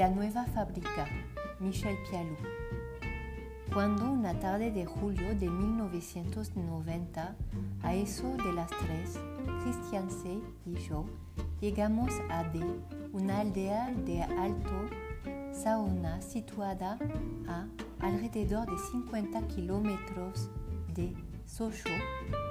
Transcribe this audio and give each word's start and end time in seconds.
la 0.00 0.08
nueva 0.08 0.46
fábrica, 0.46 1.06
Michel 1.58 1.94
Pialou. 2.08 2.34
Cuando 3.70 4.10
una 4.10 4.32
tarde 4.40 4.70
de 4.70 4.86
julio 4.86 5.38
de 5.38 5.50
1990, 5.50 7.36
a 7.82 7.94
eso 7.94 8.34
de 8.38 8.50
las 8.54 8.70
tres, 8.70 9.20
Christian 9.62 10.10
C. 10.10 10.40
y 10.64 10.74
yo 10.88 11.04
llegamos 11.60 12.14
a 12.30 12.44
D, 12.44 12.60
una 13.12 13.40
aldea 13.40 13.92
de 14.06 14.22
Alto 14.22 14.88
Saona 15.52 16.22
situada 16.22 16.96
a 17.46 17.66
alrededor 17.98 18.70
de 18.70 18.78
50 18.78 19.48
kilómetros 19.48 20.48
de 20.94 21.14
Sochaux. 21.44 22.02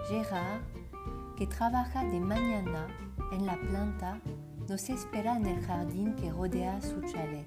Gérard, 0.08 0.62
que 1.36 1.48
trabaja 1.48 2.04
de 2.04 2.20
mañana 2.20 2.86
en 3.32 3.48
la 3.48 3.60
planta, 3.60 4.20
nos 4.70 4.90
espera 4.90 5.36
en 5.36 5.46
el 5.48 5.66
jardín 5.66 6.16
que 6.16 6.32
rodea 6.32 6.80
su 6.80 7.02
chalet 7.02 7.46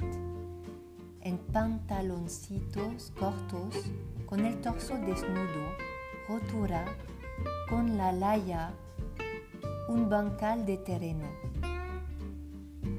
en 1.21 1.39
pantaloncitos 1.39 3.13
cortos, 3.17 3.77
con 4.27 4.45
el 4.45 4.61
torso 4.61 4.99
desnudo, 4.99 5.71
rotura, 6.29 6.85
con 7.69 7.97
la 7.97 8.11
laya, 8.11 8.73
un 9.89 10.11
bancal 10.11 10.67
de 10.67 10.79
terreno. 10.79 11.29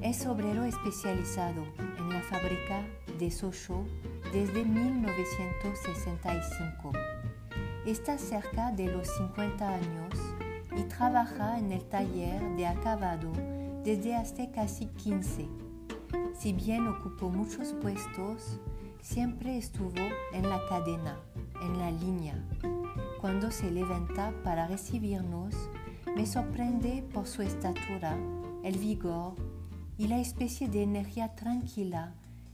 Es 0.00 0.24
obrero 0.24 0.64
especializado 0.64 1.62
en 1.98 2.08
la 2.08 2.22
fábrica 2.22 2.86
de 3.18 3.30
Sochaux 3.30 3.86
desde 4.32 4.64
1965. 4.64 6.92
Está 7.84 8.16
cerca 8.16 8.72
de 8.72 8.86
los 8.86 9.06
50 9.18 9.68
años 9.68 10.14
y 10.74 10.84
trabaja 10.84 11.58
en 11.58 11.72
el 11.72 11.84
taller 11.84 12.40
de 12.56 12.66
acabado 12.66 13.30
desde 13.84 14.16
hace 14.16 14.50
casi 14.50 14.86
15 14.86 15.48
si 16.38 16.52
bien 16.52 16.86
ocupó 16.88 17.30
muchos 17.30 17.72
puestos, 17.80 18.58
siempre 19.00 19.56
estuvo 19.56 19.92
en 20.32 20.48
la 20.48 20.60
cadena, 20.68 21.16
en 21.62 21.78
la 21.78 21.90
línea. 21.90 22.44
Cuando 23.20 23.50
se 23.50 23.70
levanta 23.70 24.32
para 24.42 24.66
recibirnos, 24.66 25.54
me 26.14 26.26
sorprende 26.26 27.02
por 27.14 27.26
su 27.26 27.42
estatura, 27.42 28.18
el 28.62 28.78
vigor 28.78 29.36
y 29.96 30.08
la 30.08 30.18
especie 30.18 30.68
de 30.68 30.82
energía 30.82 31.34
tranquila 31.34 32.12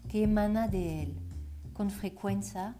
que 0.09 0.23
emana 0.23 0.69
de 0.69 1.03
él. 1.03 1.17
Con 1.73 1.91
frecuencia, 1.91 2.77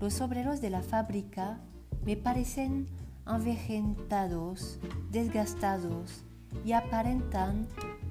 los 0.00 0.20
obreros 0.20 0.60
de 0.60 0.70
la 0.70 0.82
fábrica 0.82 1.60
me 2.04 2.16
parecen 2.16 2.88
envejentados, 3.26 4.78
desgastados 5.10 6.24
y 6.64 6.72
aparentan 6.72 7.66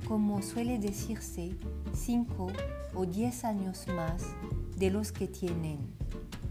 como 0.08 0.42
suele 0.42 0.80
decirse, 0.80 1.56
cinco 1.94 2.48
o 2.94 3.06
diez 3.06 3.46
años 3.46 3.86
más 3.88 4.24
de 4.76 4.92
los 4.92 5.12
que 5.12 5.28
tienen. 5.28 5.80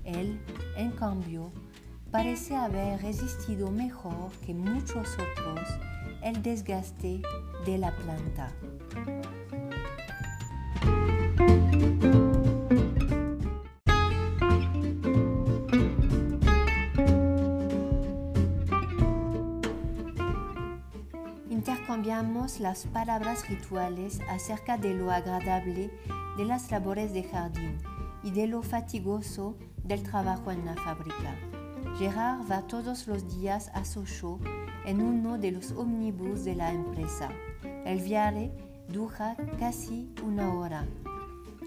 Él, 0.04 0.40
en 0.76 0.90
cambio, 0.92 1.52
parece 2.10 2.56
haber 2.56 3.00
resistido 3.02 3.70
mejor 3.70 4.30
que 4.44 4.54
muchos 4.54 5.08
otros 5.14 5.68
el 6.22 6.42
desgaste 6.42 7.20
de 7.66 7.78
la 7.78 7.94
planta. 7.96 8.52
Las 22.12 22.84
palabras 22.88 23.48
rituales 23.48 24.20
acerca 24.28 24.76
de 24.76 24.92
lo 24.92 25.10
agradable 25.10 25.90
de 26.36 26.44
las 26.44 26.70
labores 26.70 27.14
de 27.14 27.22
jardín 27.22 27.78
y 28.22 28.30
de 28.30 28.46
lo 28.46 28.62
fatigoso 28.62 29.56
del 29.82 30.02
trabajo 30.02 30.50
en 30.50 30.66
la 30.66 30.74
fábrica. 30.74 31.34
Gerard 31.96 32.42
va 32.50 32.66
todos 32.66 33.06
los 33.06 33.34
días 33.34 33.70
a 33.72 33.86
Sochaux 33.86 34.44
en 34.84 35.00
uno 35.00 35.38
de 35.38 35.52
los 35.52 35.72
ómnibus 35.72 36.44
de 36.44 36.54
la 36.54 36.72
empresa. 36.72 37.30
El 37.86 38.02
viaje 38.02 38.52
dura 38.88 39.34
casi 39.58 40.12
una 40.22 40.52
hora. 40.54 40.84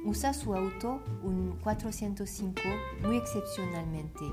Usa 0.05 0.31
su 0.31 0.53
auto, 0.53 1.01
un 1.23 1.57
405, 1.63 2.61
muy 3.01 3.17
excepcionalmente. 3.17 4.25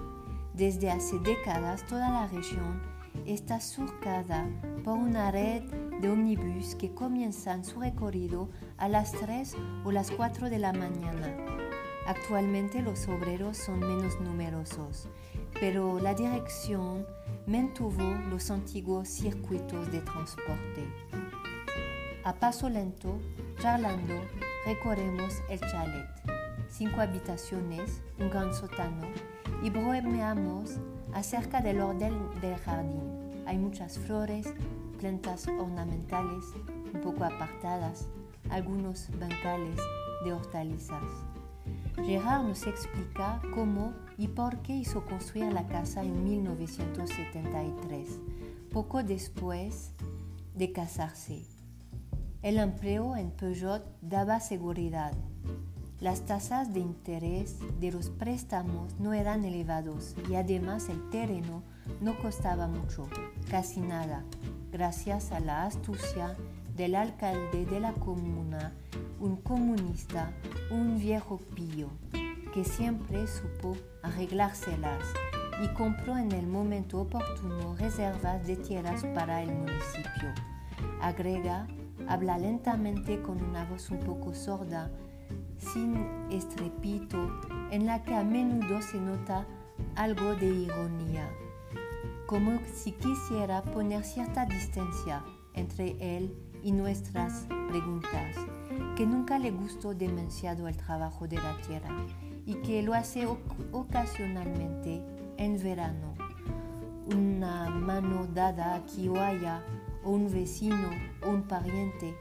Desde 0.53 0.91
hace 0.91 1.19
décadas 1.21 1.87
toda 1.87 2.11
la 2.11 2.27
región 2.27 2.83
está 3.25 3.61
surcada 3.61 4.47
por 4.85 4.99
una 4.99 5.31
red 5.31 5.63
de 6.03 6.11
ómnibus 6.11 6.75
que 6.75 6.93
comienzan 6.93 7.65
su 7.65 7.81
recorrido 7.81 8.51
a 8.77 8.89
las 8.89 9.13
3 9.13 9.55
o 9.85 9.93
las 9.93 10.11
4 10.11 10.51
de 10.51 10.59
la 10.59 10.73
mañana. 10.73 11.35
Actualmente 12.07 12.83
los 12.83 13.07
obreros 13.07 13.57
son 13.57 13.79
menos 13.79 14.21
numerosos, 14.21 15.09
pero 15.61 16.01
la 16.01 16.15
dirección 16.15 17.07
mantuvo 17.47 18.03
los 18.29 18.51
antiguos 18.51 19.09
circuitos 19.09 19.93
de 19.93 20.01
transporte. 20.01 20.85
A 22.25 22.35
paso 22.35 22.69
lento, 22.69 23.21
charlando, 23.61 24.15
recorremos 24.67 25.35
el 25.49 25.61
chalet. 25.61 26.09
Cinco 26.69 27.01
habitaciones, 27.01 28.03
un 28.19 28.29
gran 28.29 28.53
sótano, 28.53 29.07
y 29.63 29.71
bromeamos 29.71 30.79
acerca 31.15 31.61
del 31.61 31.81
orden 31.81 32.13
del 32.41 32.57
jardín. 32.57 33.45
Hay 33.47 33.59
muchas 33.59 33.99
flores, 33.99 34.53
plantas 35.03 35.49
ornamentales 35.49 36.45
un 36.95 37.01
poco 37.01 37.25
apartadas, 37.25 38.07
algunos 38.51 39.09
bancales 39.19 39.77
de 40.25 40.33
hortalizas. 40.33 41.03
Gerard 42.05 42.45
nos 42.45 42.65
explica 42.69 43.43
cómo 43.53 43.95
y 44.17 44.29
por 44.29 44.59
qué 44.63 44.77
hizo 44.77 45.05
construir 45.05 45.53
la 45.53 45.67
casa 45.67 46.05
en 46.05 46.23
1973, 46.23 48.21
poco 48.73 49.03
después 49.03 49.91
de 50.55 50.71
casarse. 50.71 51.43
El 52.43 52.59
empleo 52.59 53.17
en 53.17 53.33
Peugeot 53.33 53.85
daba 54.03 54.39
seguridad. 54.39 55.15
Las 55.99 56.27
tasas 56.27 56.73
de 56.73 56.79
interés 56.79 57.59
de 57.81 57.91
los 57.91 58.09
préstamos 58.09 59.01
no 59.01 59.15
eran 59.15 59.45
elevados 59.45 60.15
y 60.31 60.37
además 60.37 60.89
el 60.89 61.11
terreno 61.11 61.65
no 62.01 62.17
costaba 62.23 62.69
mucho, 62.69 63.09
casi 63.51 63.81
nada 63.81 64.25
gracias 64.73 65.33
a 65.33 65.41
la 65.41 65.67
astucia 65.67 66.35
del 66.75 66.95
alcalde 66.95 67.67
de 67.67 67.79
la 67.79 67.93
comuna, 67.93 68.73
un 69.21 69.37
comunista, 69.37 70.33
un 70.71 70.99
viejo 70.99 71.39
pillo, 71.55 71.89
que 72.55 72.65
siempre 72.65 73.27
supo 73.27 73.77
arreglárselas 74.03 75.05
y 75.63 75.69
compró 75.75 76.17
en 76.17 76.33
el 76.33 76.47
momento 76.47 77.03
oportuno 77.03 77.77
reservas 77.77 78.47
de 78.47 78.57
tierras 78.57 79.05
para 79.15 79.43
el 79.43 79.53
municipio. 79.53 80.33
Agrega, 81.03 81.69
habla 82.09 82.39
lentamente 82.39 83.21
con 83.21 83.45
una 83.45 83.67
voz 83.67 83.91
un 83.91 84.01
poco 84.01 84.35
sorda, 84.35 84.91
sin 85.59 86.07
estrepito, 86.31 87.31
en 87.71 87.85
la 87.85 88.03
que 88.03 88.15
a 88.15 88.25
menudo 88.25 88.81
se 88.81 88.99
nota 88.99 89.47
algo 89.97 90.35
de 90.35 90.47
ironía 90.47 91.29
como 92.33 92.63
si 92.65 92.93
quisiera 92.93 93.61
poner 93.61 94.03
cierta 94.05 94.47
distancia 94.47 95.23
entre 95.53 96.17
él 96.17 96.35
y 96.63 96.73
nuestras 96.73 97.47
preguntas, 97.69 98.35
que 98.97 99.05
nunca 99.05 99.39
le 99.39 99.51
gustó 99.51 99.93
demasiado 99.93 100.67
el 100.67 100.75
trabajo 100.75 101.29
de 101.29 101.37
la 101.37 101.55
tierra 101.67 101.91
y 102.47 102.55
que 102.63 102.83
lo 102.83 102.95
hace 102.95 103.29
ocasionalmente 103.71 105.05
en 105.37 105.63
verano. 105.63 106.15
Una 107.15 107.69
mano 107.69 108.27
dada 108.33 108.77
aquí 108.77 109.09
o 109.09 109.21
allá, 109.21 109.63
o 110.03 110.13
un 110.13 110.33
vecino 110.33 110.89
o 111.27 111.29
un 111.29 111.43
pariente. 111.43 112.17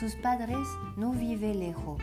Sus 0.00 0.14
padres 0.14 0.66
no 0.96 1.12
viven 1.12 1.60
lejos, 1.60 2.00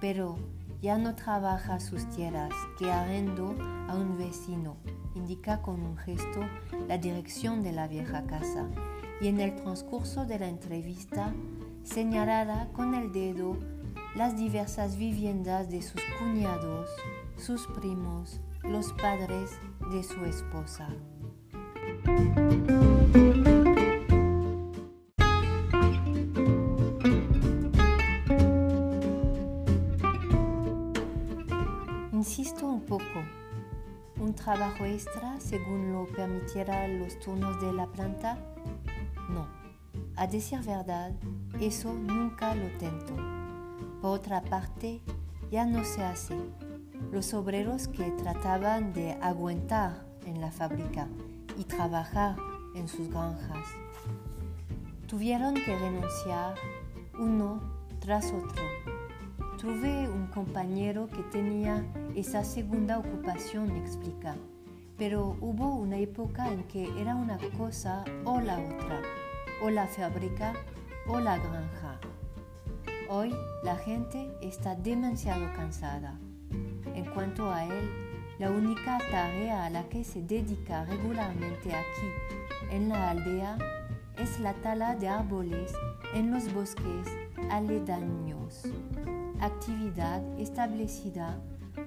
pero 0.00 0.34
ya 0.82 0.98
no 0.98 1.14
trabaja 1.14 1.78
sus 1.78 2.04
tierras 2.10 2.50
que 2.80 2.90
arrendo 2.90 3.54
a 3.86 3.94
un 3.94 4.18
vecino 4.18 4.74
indica 5.28 5.60
con 5.60 5.82
un 5.82 5.98
gesto 5.98 6.40
la 6.88 6.96
dirección 6.96 7.62
de 7.62 7.72
la 7.72 7.86
vieja 7.86 8.24
casa 8.24 8.66
y 9.20 9.28
en 9.28 9.40
el 9.40 9.56
transcurso 9.56 10.24
de 10.24 10.38
la 10.38 10.48
entrevista 10.48 11.34
señalará 11.82 12.70
con 12.72 12.94
el 12.94 13.12
dedo 13.12 13.58
las 14.16 14.38
diversas 14.38 14.96
viviendas 14.96 15.68
de 15.68 15.82
sus 15.82 16.00
cuñados, 16.18 16.88
sus 17.36 17.66
primos, 17.66 18.40
los 18.62 18.94
padres 18.94 19.50
de 19.92 20.02
su 20.02 20.24
esposa. 20.24 20.88
Trabajo 34.48 34.86
extra 34.86 35.38
según 35.40 35.92
lo 35.92 36.06
permitieran 36.06 37.00
los 37.00 37.18
turnos 37.20 37.60
de 37.60 37.70
la 37.70 37.86
planta? 37.86 38.38
No. 39.28 39.46
A 40.16 40.26
decir 40.26 40.60
verdad, 40.60 41.12
eso 41.60 41.92
nunca 41.92 42.54
lo 42.54 42.66
tento. 42.78 43.14
Por 44.00 44.12
otra 44.12 44.40
parte, 44.40 45.02
ya 45.50 45.66
no 45.66 45.84
se 45.84 46.02
hace. 46.02 46.34
Los 47.12 47.34
obreros 47.34 47.88
que 47.88 48.10
trataban 48.12 48.94
de 48.94 49.18
aguantar 49.20 50.02
en 50.24 50.40
la 50.40 50.50
fábrica 50.50 51.08
y 51.58 51.64
trabajar 51.64 52.36
en 52.74 52.88
sus 52.88 53.06
granjas 53.10 53.66
tuvieron 55.08 55.56
que 55.56 55.78
renunciar 55.78 56.54
uno 57.18 57.60
tras 58.00 58.32
otro. 58.32 58.62
Tuve 59.58 60.08
un 60.08 60.28
compañero 60.28 61.06
que 61.06 61.22
tenía 61.24 61.84
esa 62.18 62.42
segunda 62.42 62.98
ocupación, 62.98 63.76
explica, 63.76 64.34
pero 64.96 65.36
hubo 65.40 65.76
una 65.76 65.98
época 65.98 66.52
en 66.52 66.64
que 66.64 66.88
era 67.00 67.14
una 67.14 67.38
cosa 67.56 68.04
o 68.24 68.40
la 68.40 68.58
otra, 68.58 69.00
o 69.62 69.70
la 69.70 69.86
fábrica 69.86 70.52
o 71.06 71.20
la 71.20 71.38
granja. 71.38 72.00
Hoy 73.08 73.32
la 73.62 73.76
gente 73.76 74.32
está 74.42 74.74
demasiado 74.74 75.46
cansada. 75.54 76.18
En 76.96 77.04
cuanto 77.14 77.52
a 77.52 77.64
él, 77.64 77.88
la 78.40 78.50
única 78.50 78.98
tarea 79.12 79.66
a 79.66 79.70
la 79.70 79.88
que 79.88 80.02
se 80.02 80.20
dedica 80.20 80.84
regularmente 80.86 81.72
aquí, 81.72 82.08
en 82.72 82.88
la 82.88 83.10
aldea, 83.10 83.56
es 84.16 84.40
la 84.40 84.54
tala 84.54 84.96
de 84.96 85.08
árboles 85.08 85.72
en 86.14 86.32
los 86.32 86.52
bosques 86.52 87.06
aledaños, 87.48 88.64
actividad 89.40 90.20
establecida 90.36 91.38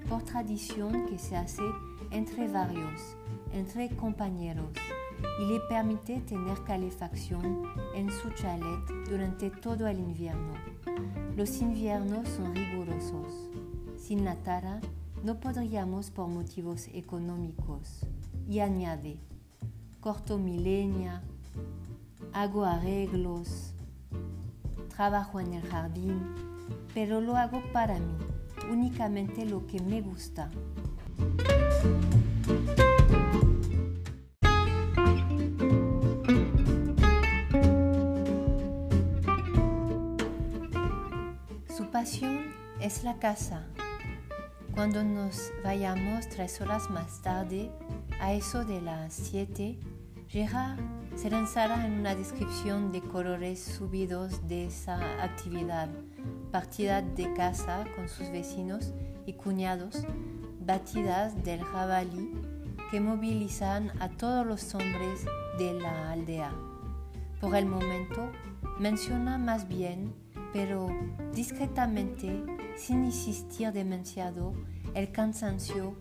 por 0.04 0.22
tradición 0.22 1.06
que 1.06 1.18
se 1.18 1.36
hace 1.36 1.62
entre 2.10 2.48
varios, 2.48 3.16
entre 3.52 3.94
compañeros, 3.96 4.70
y 5.40 5.46
le 5.46 5.60
permite 5.60 6.20
tener 6.20 6.62
calefacción 6.64 7.64
en 7.94 8.10
su 8.10 8.30
chalet 8.30 9.08
durante 9.08 9.50
todo 9.50 9.86
el 9.86 9.98
invierno. 9.98 10.54
Los 11.36 11.60
inviernos 11.60 12.28
son 12.28 12.54
rigurosos. 12.54 13.50
Sin 13.96 14.24
la 14.24 14.36
tara 14.36 14.80
no 15.22 15.38
podríamos 15.38 16.10
por 16.10 16.28
motivos 16.28 16.88
económicos. 16.92 18.00
Y 18.48 18.58
añade, 18.58 19.18
corto 20.00 20.36
milenia, 20.36 21.22
hago 22.32 22.64
arreglos, 22.64 23.72
trabajo 24.88 25.40
en 25.40 25.54
el 25.54 25.62
jardín, 25.62 26.20
pero 26.92 27.20
lo 27.20 27.36
hago 27.36 27.62
para 27.72 27.98
mí, 27.98 28.16
únicamente 28.72 29.44
lo 29.44 29.66
que 29.66 29.80
me 29.80 30.00
gusta. 30.00 30.50
Su 41.68 41.90
pasión 41.90 42.46
es 42.80 43.04
la 43.04 43.18
casa. 43.18 43.66
Cuando 44.74 45.04
nos 45.04 45.52
vayamos 45.62 46.28
tres 46.30 46.60
horas 46.62 46.88
más 46.90 47.20
tarde, 47.20 47.70
a 48.20 48.32
eso 48.32 48.64
de 48.64 48.80
las 48.80 49.12
siete, 49.12 49.78
Gerard 50.28 50.80
se 51.14 51.28
lanzará 51.28 51.86
en 51.86 51.92
una 51.92 52.14
descripción 52.14 52.90
de 52.90 53.02
colores 53.02 53.62
subidos 53.62 54.48
de 54.48 54.66
esa 54.66 55.22
actividad, 55.22 55.90
partida 56.52 57.02
de 57.02 57.32
casa 57.32 57.84
con 57.96 58.08
sus 58.08 58.30
vecinos 58.30 58.92
y 59.26 59.32
cuñados, 59.32 60.04
batidas 60.60 61.42
del 61.42 61.64
jabalí 61.64 62.30
que 62.90 63.00
movilizan 63.00 63.90
a 64.00 64.10
todos 64.10 64.46
los 64.46 64.74
hombres 64.74 65.24
de 65.58 65.72
la 65.72 66.12
aldea. 66.12 66.52
Por 67.40 67.56
el 67.56 67.66
momento, 67.66 68.30
menciona 68.78 69.38
más 69.38 69.66
bien, 69.66 70.14
pero 70.52 70.88
discretamente, 71.32 72.44
sin 72.76 73.04
insistir 73.04 73.72
demasiado, 73.72 74.52
el 74.94 75.10
cansancio 75.10 75.96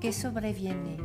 que 0.00 0.12
sobreviene 0.12 0.96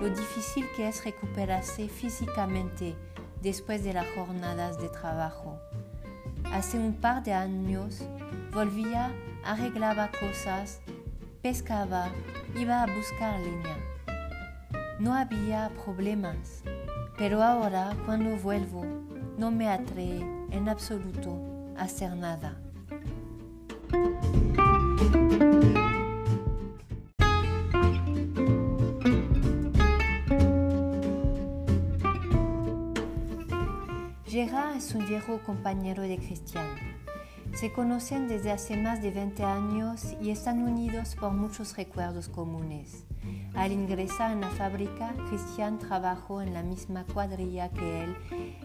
lo 0.00 0.10
difícil 0.10 0.66
que 0.76 0.88
es 0.88 1.04
recuperarse 1.04 1.88
físicamente 1.88 2.96
después 3.40 3.84
de 3.84 3.92
las 3.92 4.06
jornadas 4.16 4.80
de 4.80 4.88
trabajo. 4.88 5.60
Hace 6.52 6.78
un 6.78 6.92
par 6.92 7.22
de 7.22 7.32
años 7.32 8.06
volvía, 8.52 9.10
arreglaba 9.42 10.10
cosas, 10.20 10.80
pescaba, 11.40 12.10
iba 12.54 12.82
a 12.82 12.86
buscar 12.86 13.40
leña. 13.40 13.76
No 14.98 15.14
había 15.14 15.70
problemas, 15.84 16.62
pero 17.16 17.42
ahora 17.42 17.96
cuando 18.04 18.36
vuelvo 18.36 18.84
no 19.38 19.50
me 19.50 19.68
atrae 19.68 20.20
en 20.50 20.68
absoluto 20.68 21.40
hacer 21.76 22.14
nada. 22.14 22.54
Viejo 35.12 35.40
compañero 35.44 36.00
de 36.00 36.16
Cristian. 36.16 36.66
Se 37.52 37.70
conocen 37.70 38.28
desde 38.28 38.50
hace 38.50 38.78
más 38.78 39.02
de 39.02 39.10
20 39.10 39.44
años 39.44 40.16
y 40.22 40.30
están 40.30 40.62
unidos 40.62 41.16
por 41.16 41.32
muchos 41.32 41.76
recuerdos 41.76 42.30
comunes. 42.30 43.04
Al 43.52 43.72
ingresar 43.72 44.30
en 44.30 44.40
la 44.40 44.48
fábrica, 44.48 45.12
Cristian 45.28 45.78
trabajó 45.78 46.40
en 46.40 46.54
la 46.54 46.62
misma 46.62 47.04
cuadrilla 47.04 47.68
que 47.68 48.04
él 48.04 48.16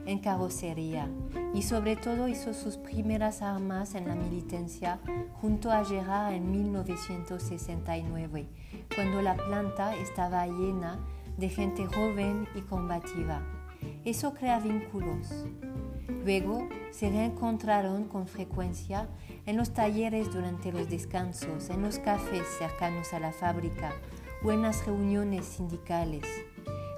en 0.05 0.19
carrocería 0.19 1.09
y 1.53 1.63
sobre 1.63 1.97
todo 1.97 2.29
hizo 2.29 2.53
sus 2.53 2.77
primeras 2.77 3.41
armas 3.41 3.93
en 3.93 4.07
la 4.07 4.15
militancia 4.15 5.01
junto 5.41 5.69
a 5.69 5.83
Gerard 5.83 6.33
en 6.33 6.49
1969, 6.49 8.47
cuando 8.95 9.21
la 9.21 9.35
planta 9.35 9.93
estaba 9.97 10.47
llena 10.47 10.97
de 11.37 11.49
gente 11.49 11.85
joven 11.87 12.47
y 12.55 12.61
combativa. 12.61 13.41
Eso 14.05 14.33
crea 14.33 14.61
vínculos. 14.61 15.27
Luego 16.07 16.67
se 16.91 17.09
reencontraron 17.09 18.05
con 18.05 18.27
frecuencia 18.27 19.07
en 19.45 19.57
los 19.57 19.73
talleres 19.73 20.31
durante 20.33 20.71
los 20.71 20.89
descansos, 20.89 21.69
en 21.69 21.81
los 21.81 21.99
cafés 21.99 22.43
cercanos 22.57 23.13
a 23.13 23.19
la 23.19 23.31
fábrica 23.31 23.93
o 24.43 24.51
en 24.51 24.61
las 24.61 24.85
reuniones 24.85 25.45
sindicales. 25.45 26.23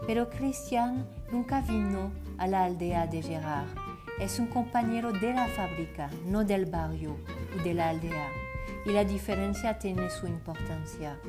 Pero 0.06 0.30
Christian 0.30 1.08
nunca 1.32 1.62
vino 1.62 2.12
a 2.38 2.48
la 2.48 2.66
aldea 2.66 3.08
de 3.08 3.22
Gerard. 3.22 3.68
Es 4.20 4.40
un 4.40 4.48
compañero 4.48 5.12
de 5.12 5.34
la 5.34 5.48
fábrica, 5.48 6.10
no 6.26 6.44
del 6.44 6.66
barrio 6.66 7.18
o 7.58 7.64
de 7.64 7.74
la 7.74 7.90
aldea 7.90 8.30
y 8.86 8.92
la 8.92 9.04
diferencia 9.04 9.80
tiene 9.80 10.10
su 10.10 10.28
importancia. 10.28 11.20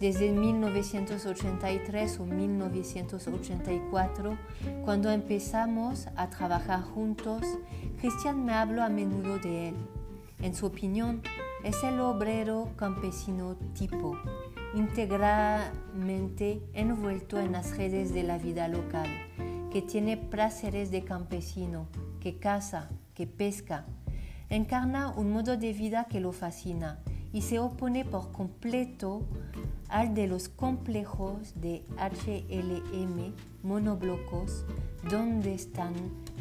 Desde 0.00 0.30
1983 0.30 2.20
o 2.20 2.26
1984, 2.26 4.38
cuando 4.84 5.10
empezamos 5.10 6.08
a 6.16 6.30
trabajar 6.30 6.82
juntos, 6.82 7.42
Cristian 8.00 8.44
me 8.44 8.54
habló 8.54 8.82
a 8.82 8.88
menudo 8.88 9.38
de 9.38 9.68
él. 9.68 9.74
En 10.42 10.54
su 10.54 10.66
opinión, 10.66 11.22
es 11.62 11.82
el 11.82 12.00
obrero 12.00 12.68
campesino 12.76 13.56
tipo, 13.74 14.18
íntegramente 14.74 16.60
envuelto 16.74 17.38
en 17.38 17.52
las 17.52 17.76
redes 17.76 18.12
de 18.12 18.22
la 18.22 18.38
vida 18.38 18.68
local, 18.68 19.08
que 19.72 19.80
tiene 19.80 20.16
placeres 20.16 20.90
de 20.90 21.04
campesino, 21.04 21.86
que 22.20 22.38
caza, 22.38 22.90
que 23.14 23.26
pesca, 23.26 23.86
encarna 24.56 25.12
un 25.16 25.32
modo 25.32 25.56
de 25.56 25.72
vida 25.72 26.04
que 26.04 26.20
lo 26.20 26.32
fascina 26.32 26.98
y 27.32 27.42
se 27.42 27.58
opone 27.58 28.04
por 28.04 28.30
completo 28.30 29.22
al 29.88 30.14
de 30.14 30.28
los 30.28 30.48
complejos 30.48 31.54
de 31.60 31.84
HLM 31.98 33.34
monoblocos 33.62 34.64
donde 35.10 35.54
están 35.54 35.94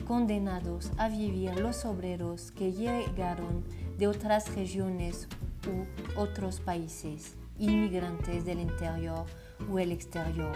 condenados 0.07 0.91
a 0.97 1.09
vivir 1.09 1.59
los 1.59 1.85
obreros 1.85 2.51
que 2.51 2.71
llegaron 2.71 3.63
de 3.97 4.07
otras 4.07 4.53
regiones 4.55 5.27
u 5.67 6.19
otros 6.19 6.59
países, 6.59 7.35
inmigrantes 7.57 8.45
del 8.45 8.59
interior 8.59 9.25
o 9.71 9.79
el 9.79 9.91
exterior. 9.91 10.55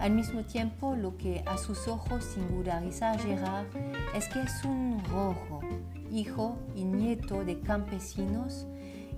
Al 0.00 0.12
mismo 0.12 0.44
tiempo, 0.44 0.94
lo 0.94 1.16
que 1.16 1.42
a 1.46 1.56
sus 1.56 1.88
ojos 1.88 2.22
singulariza 2.22 3.12
a 3.12 3.18
Gerard 3.18 3.66
es 4.14 4.28
que 4.28 4.42
es 4.42 4.64
un 4.64 5.02
rojo, 5.10 5.60
hijo 6.10 6.58
y 6.74 6.84
nieto 6.84 7.44
de 7.44 7.60
campesinos, 7.60 8.66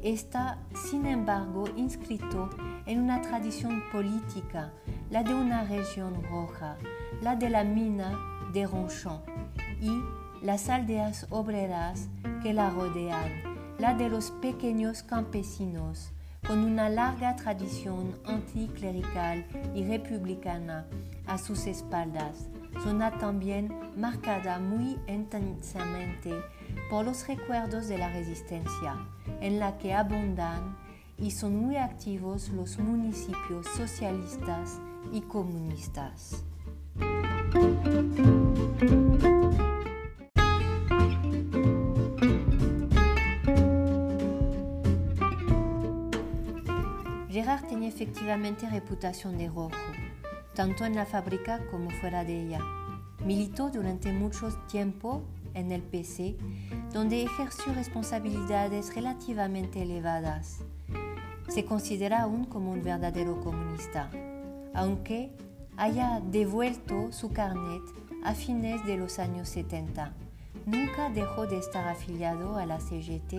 está 0.03 0.59
sin 0.91 1.07
embargo 1.07 1.65
inscrito 1.77 2.51
en 2.87 3.01
una 3.01 3.21
tradición 3.21 3.83
política, 3.91 4.73
la 5.11 5.23
de 5.23 5.35
una 5.35 5.65
región 5.65 6.23
roja, 6.31 6.77
la 7.23 7.37
de 7.37 7.51
la 7.51 7.65
mina 7.65 8.19
de 8.53 8.67
Ronchon 8.67 9.21
y 9.81 9.91
las 10.43 10.69
aldeas 10.69 11.27
obreras 11.31 12.09
que 12.43 12.55
la 12.55 12.71
rodean, 12.71 13.43
la 13.79 13.95
de 13.95 14.09
los 14.09 14.31
pequeños 14.31 15.03
campesinos, 15.03 16.13
con 16.47 16.61
una 16.61 16.89
larga 16.89 17.37
tradición 17.37 18.15
anticlerical 18.25 19.45
y 19.75 19.85
republicana 19.85 20.87
a 21.27 21.37
sus 21.37 21.67
espaldas, 21.67 22.49
zona 22.83 23.19
también 23.19 23.73
marcada 23.97 24.59
muy 24.59 24.99
intensamente 25.09 26.33
por 26.91 27.05
los 27.05 27.27
recuerdos 27.27 27.89
de 27.89 27.99
la 27.99 28.13
resistencia, 28.13 28.97
en 29.41 29.59
la 29.59 29.79
que 29.79 29.95
abundan 29.95 30.77
y 31.19 31.33
son 31.33 31.57
muy 31.57 31.77
activos 31.77 32.49
los 32.51 32.79
municipios 32.79 33.67
socialistas 33.77 34.81
y 35.13 35.21
comunistas. 35.23 36.45
Gerard 47.31 47.67
tenía 47.69 47.89
efectivamente 47.89 48.69
reputación 48.69 49.39
de 49.39 49.49
rojo, 49.49 49.71
tanto 50.55 50.85
en 50.85 50.95
la 50.95 51.07
fábrica 51.07 51.61
como 51.71 51.91
fuera 51.91 52.25
de 52.25 52.43
ella. 52.43 52.61
Militó 53.25 53.71
durante 53.71 54.13
mucho 54.13 54.49
tiempo 54.69 55.23
en 55.59 55.73
el 55.73 55.83
PC, 55.83 56.37
donde 56.93 57.23
ejerció 57.23 57.73
responsabilidades 57.75 58.95
relativamente 58.95 59.83
elevadas. 59.83 60.61
Se 61.49 61.65
considera 61.65 62.23
aún 62.23 62.45
como 62.45 62.73
un 62.73 62.83
verdadero 62.83 63.41
comunista, 63.41 64.11
aunque 64.75 65.33
haya 65.77 66.21
devuelto 66.21 67.13
su 67.13 67.31
carnet 67.33 67.83
a 68.25 68.35
fines 68.35 68.85
de 68.85 68.97
los 68.97 69.19
años 69.19 69.49
70. 69.49 70.13
Nunca 70.67 71.09
dejó 71.09 71.47
de 71.47 71.59
estar 71.59 71.89
afiliado 71.89 72.57
a 72.57 72.67
la 72.67 72.81
CGT 72.81 73.35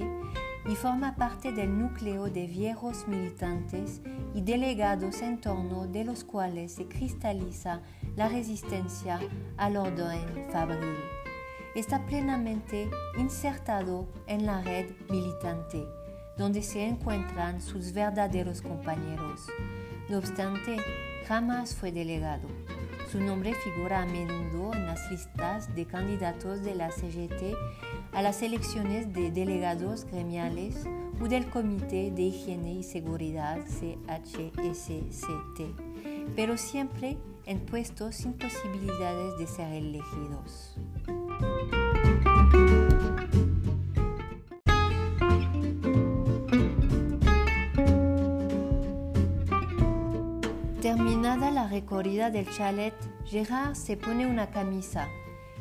y 0.67 0.75
forma 0.75 1.15
parte 1.15 1.51
del 1.51 1.77
núcleo 1.77 2.25
de 2.25 2.47
viejos 2.47 3.07
militantes 3.07 4.01
y 4.33 4.41
delegados 4.41 5.21
en 5.21 5.39
torno 5.39 5.85
de 5.87 6.03
los 6.03 6.23
cuales 6.23 6.73
se 6.73 6.85
cristaliza 6.85 7.81
la 8.15 8.29
resistencia 8.29 9.19
al 9.57 9.77
orden 9.77 10.49
fabril 10.51 10.95
está 11.75 12.05
plenamente 12.05 12.89
insertado 13.17 14.07
en 14.27 14.45
la 14.45 14.61
red 14.61 14.91
militante, 15.09 15.85
donde 16.37 16.61
se 16.63 16.85
encuentran 16.85 17.61
sus 17.61 17.93
verdaderos 17.93 18.61
compañeros. 18.61 19.47
No 20.09 20.17
obstante, 20.17 20.77
jamás 21.27 21.75
fue 21.75 21.91
delegado. 21.91 22.47
Su 23.11 23.19
nombre 23.19 23.53
figura 23.55 24.01
a 24.03 24.05
menudo 24.05 24.73
en 24.73 24.85
las 24.85 25.09
listas 25.11 25.73
de 25.75 25.85
candidatos 25.85 26.61
de 26.63 26.75
la 26.75 26.91
CGT 26.91 27.55
a 28.13 28.21
las 28.21 28.41
elecciones 28.41 29.13
de 29.13 29.31
delegados 29.31 30.05
gremiales 30.05 30.85
o 31.21 31.27
del 31.27 31.49
Comité 31.49 32.11
de 32.11 32.21
Higiene 32.23 32.73
y 32.73 32.83
Seguridad 32.83 33.59
CHSCT, 33.67 35.61
pero 36.35 36.57
siempre 36.57 37.17
en 37.45 37.59
puestos 37.59 38.15
sin 38.15 38.33
posibilidades 38.33 39.37
de 39.37 39.47
ser 39.47 39.73
elegidos. 39.73 40.75
Terminada 50.81 51.51
la 51.51 51.67
recorrida 51.67 52.31
del 52.31 52.49
chalet, 52.49 52.93
Gerard 53.25 53.75
se 53.75 53.97
pone 53.97 54.25
una 54.25 54.49
camisa 54.49 55.07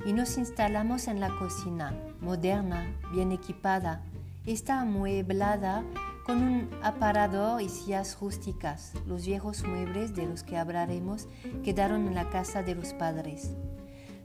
y 0.06 0.12
nos 0.12 0.38
instalamos 0.38 1.08
en 1.08 1.20
la 1.20 1.28
cocina, 1.38 1.92
moderna, 2.20 2.86
bien 3.12 3.32
equipada. 3.32 4.02
Está 4.46 4.80
amueblada 4.80 5.82
con 6.24 6.42
un 6.42 6.70
aparador 6.82 7.60
y 7.60 7.68
sillas 7.68 8.16
rústicas. 8.20 8.92
Los 9.06 9.26
viejos 9.26 9.64
muebles 9.64 10.14
de 10.14 10.26
los 10.26 10.44
que 10.44 10.56
hablaremos 10.56 11.26
quedaron 11.64 12.06
en 12.06 12.14
la 12.14 12.30
casa 12.30 12.62
de 12.62 12.74
los 12.74 12.94
padres. 12.94 13.54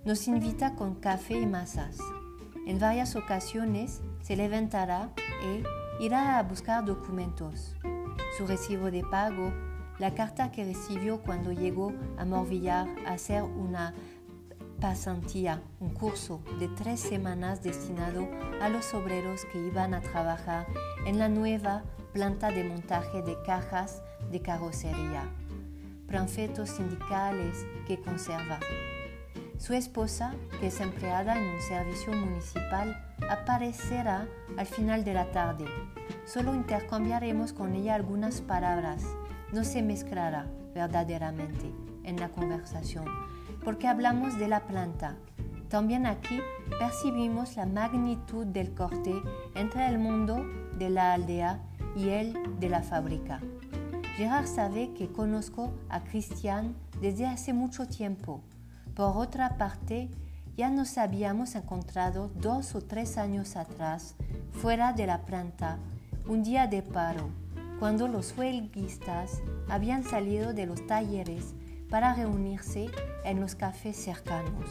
Nos 0.06 0.28
invita 0.28 0.76
con 0.76 0.96
café 0.96 1.40
y 1.40 1.46
masas. 1.46 1.98
En 2.68 2.78
varias 2.78 3.16
ocasiones 3.16 4.02
se 4.22 4.36
levantará 4.36 5.14
e 5.42 5.64
irá 6.04 6.38
a 6.38 6.44
buscar 6.44 6.84
documentos. 6.84 7.78
Su 8.38 8.46
recibo 8.46 8.92
de 8.92 9.02
pago, 9.04 9.54
la 10.00 10.14
carta 10.14 10.52
que 10.52 10.66
recibió 10.66 11.22
cuando 11.22 11.54
llegó 11.54 11.94
a 12.18 12.26
Morvillar 12.26 12.90
a 13.06 13.14
hacer 13.14 13.44
una 13.44 13.94
pasantía, 14.82 15.62
un 15.80 15.92
curso 15.92 16.42
de 16.60 16.68
tres 16.68 17.00
semanas 17.00 17.64
destinado 17.64 18.28
a 18.62 18.68
los 18.68 18.94
obreros 18.94 19.46
que 19.54 19.68
iban 19.68 19.94
a 19.94 20.02
trabajar 20.02 20.68
en 21.06 21.18
la 21.18 21.30
nueva 21.30 21.86
planta 22.12 22.52
de 22.52 22.66
montaje 22.66 23.22
de 23.22 23.38
cajas 23.46 24.04
de 24.30 24.42
carrocería, 24.42 25.24
panfletos 26.12 26.72
sindicales 26.72 27.66
que 27.88 28.02
conserva. 28.02 28.60
Su 29.58 29.74
esposa, 29.74 30.34
que 30.60 30.68
es 30.68 30.82
empleada 30.82 31.38
en 31.38 31.48
un 31.48 31.62
servicio 31.62 32.12
municipal, 32.12 32.98
aparecerá 33.30 34.28
al 34.58 34.66
final 34.66 35.06
de 35.06 35.14
la 35.14 35.32
tarde. 35.32 35.66
Solo 36.26 36.54
intercambiaremos 36.54 37.54
con 37.54 37.76
ella 37.76 37.96
algunas 37.96 38.42
palabras. 38.42 39.04
No 39.54 39.64
se 39.64 39.82
mezclará 39.82 40.48
verdaderamente 40.74 41.72
en 42.04 42.20
la 42.20 42.30
conversación, 42.30 43.06
porque 43.64 43.88
hablamos 43.88 44.38
de 44.38 44.48
la 44.48 44.68
planta. 44.68 45.16
También 45.70 46.08
aquí 46.08 46.40
percibimos 46.78 47.56
la 47.56 47.66
magnitud 47.66 48.46
del 48.46 48.74
corte 48.74 49.14
entre 49.56 49.88
el 49.88 49.98
mundo 49.98 50.46
de 50.78 50.90
la 50.90 51.14
aldea 51.14 51.62
y 51.96 52.10
el 52.10 52.60
de 52.60 52.70
la 52.70 52.82
fábrica. 52.82 53.40
Gerard 54.18 54.48
sabe 54.48 54.94
que 54.94 55.12
conozco 55.12 55.74
a 55.90 56.04
Christian 56.04 56.76
desde 57.02 57.26
hace 57.26 57.54
mucho 57.54 57.88
tiempo 57.88 58.44
por 58.96 59.18
otra 59.18 59.58
parte, 59.58 60.10
ya 60.56 60.70
nos 60.70 60.98
habíamos 60.98 61.56
encontrado 61.56 62.30
dos 62.36 62.76
o 62.76 62.82
tres 62.82 63.18
años 63.18 63.56
atrás, 63.56 64.16
fuera 64.52 64.94
de 64.94 65.08
la 65.08 65.26
planta, 65.26 65.80
un 66.28 66.44
día 66.44 66.68
de 66.68 66.84
paro, 66.84 67.30
cuando 67.80 68.08
los 68.08 68.38
huelguistas 68.38 69.42
habían 69.68 70.04
salido 70.04 70.54
de 70.54 70.68
los 70.68 70.86
talleres 70.86 71.56
para 71.90 72.14
reunirse 72.14 72.90
en 73.26 73.40
los 73.40 73.56
cafés 73.56 73.98
cercanos. 73.98 74.70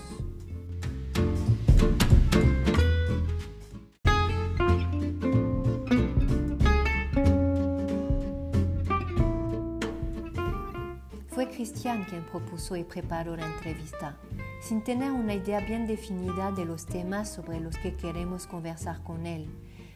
Christian 11.62 12.02
quien 12.02 12.24
propuso 12.24 12.74
y 12.74 12.82
preparó 12.82 13.36
la 13.36 13.46
entrevista, 13.46 14.16
sin 14.60 14.82
tener 14.82 15.12
una 15.12 15.34
idea 15.34 15.60
bien 15.60 15.86
definida 15.86 16.50
de 16.50 16.64
los 16.64 16.86
temas 16.86 17.32
sobre 17.32 17.60
los 17.60 17.78
que 17.78 17.94
queremos 17.94 18.48
conversar 18.48 19.00
con 19.04 19.26
él. 19.26 19.48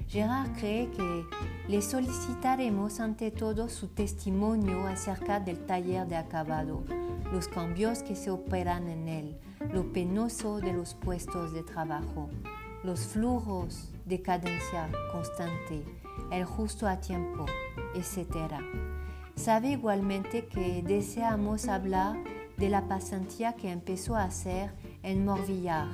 Gerard 0.06 0.48
cree 0.60 0.88
que 0.92 1.24
le 1.66 1.82
solicitaremos 1.82 3.00
ante 3.00 3.32
todo 3.32 3.68
su 3.68 3.88
testimonio 3.88 4.86
acerca 4.86 5.40
del 5.40 5.58
taller 5.66 6.06
de 6.06 6.14
acabado, 6.14 6.84
los 7.32 7.48
cambios 7.48 8.04
que 8.04 8.14
se 8.14 8.30
operan 8.30 8.86
en 8.86 9.08
él, 9.08 9.36
lo 9.72 9.92
penoso 9.92 10.60
de 10.60 10.72
los 10.72 10.94
puestos 10.94 11.52
de 11.52 11.64
trabajo, 11.64 12.30
los 12.84 13.00
flujos 13.00 13.90
de 14.04 14.22
cadencia 14.22 14.88
constante, 15.10 15.82
el 16.30 16.44
justo 16.44 16.86
a 16.86 17.00
tiempo, 17.00 17.44
etc. 17.96 18.54
Sabe 19.36 19.68
igualmente 19.68 20.46
que 20.46 20.82
deseamos 20.82 21.68
hablar 21.68 22.16
de 22.56 22.68
la 22.70 22.88
pasantía 22.88 23.52
que 23.52 23.70
empezó 23.70 24.16
a 24.16 24.24
hacer 24.24 24.72
en 25.02 25.24
Morvillar 25.24 25.86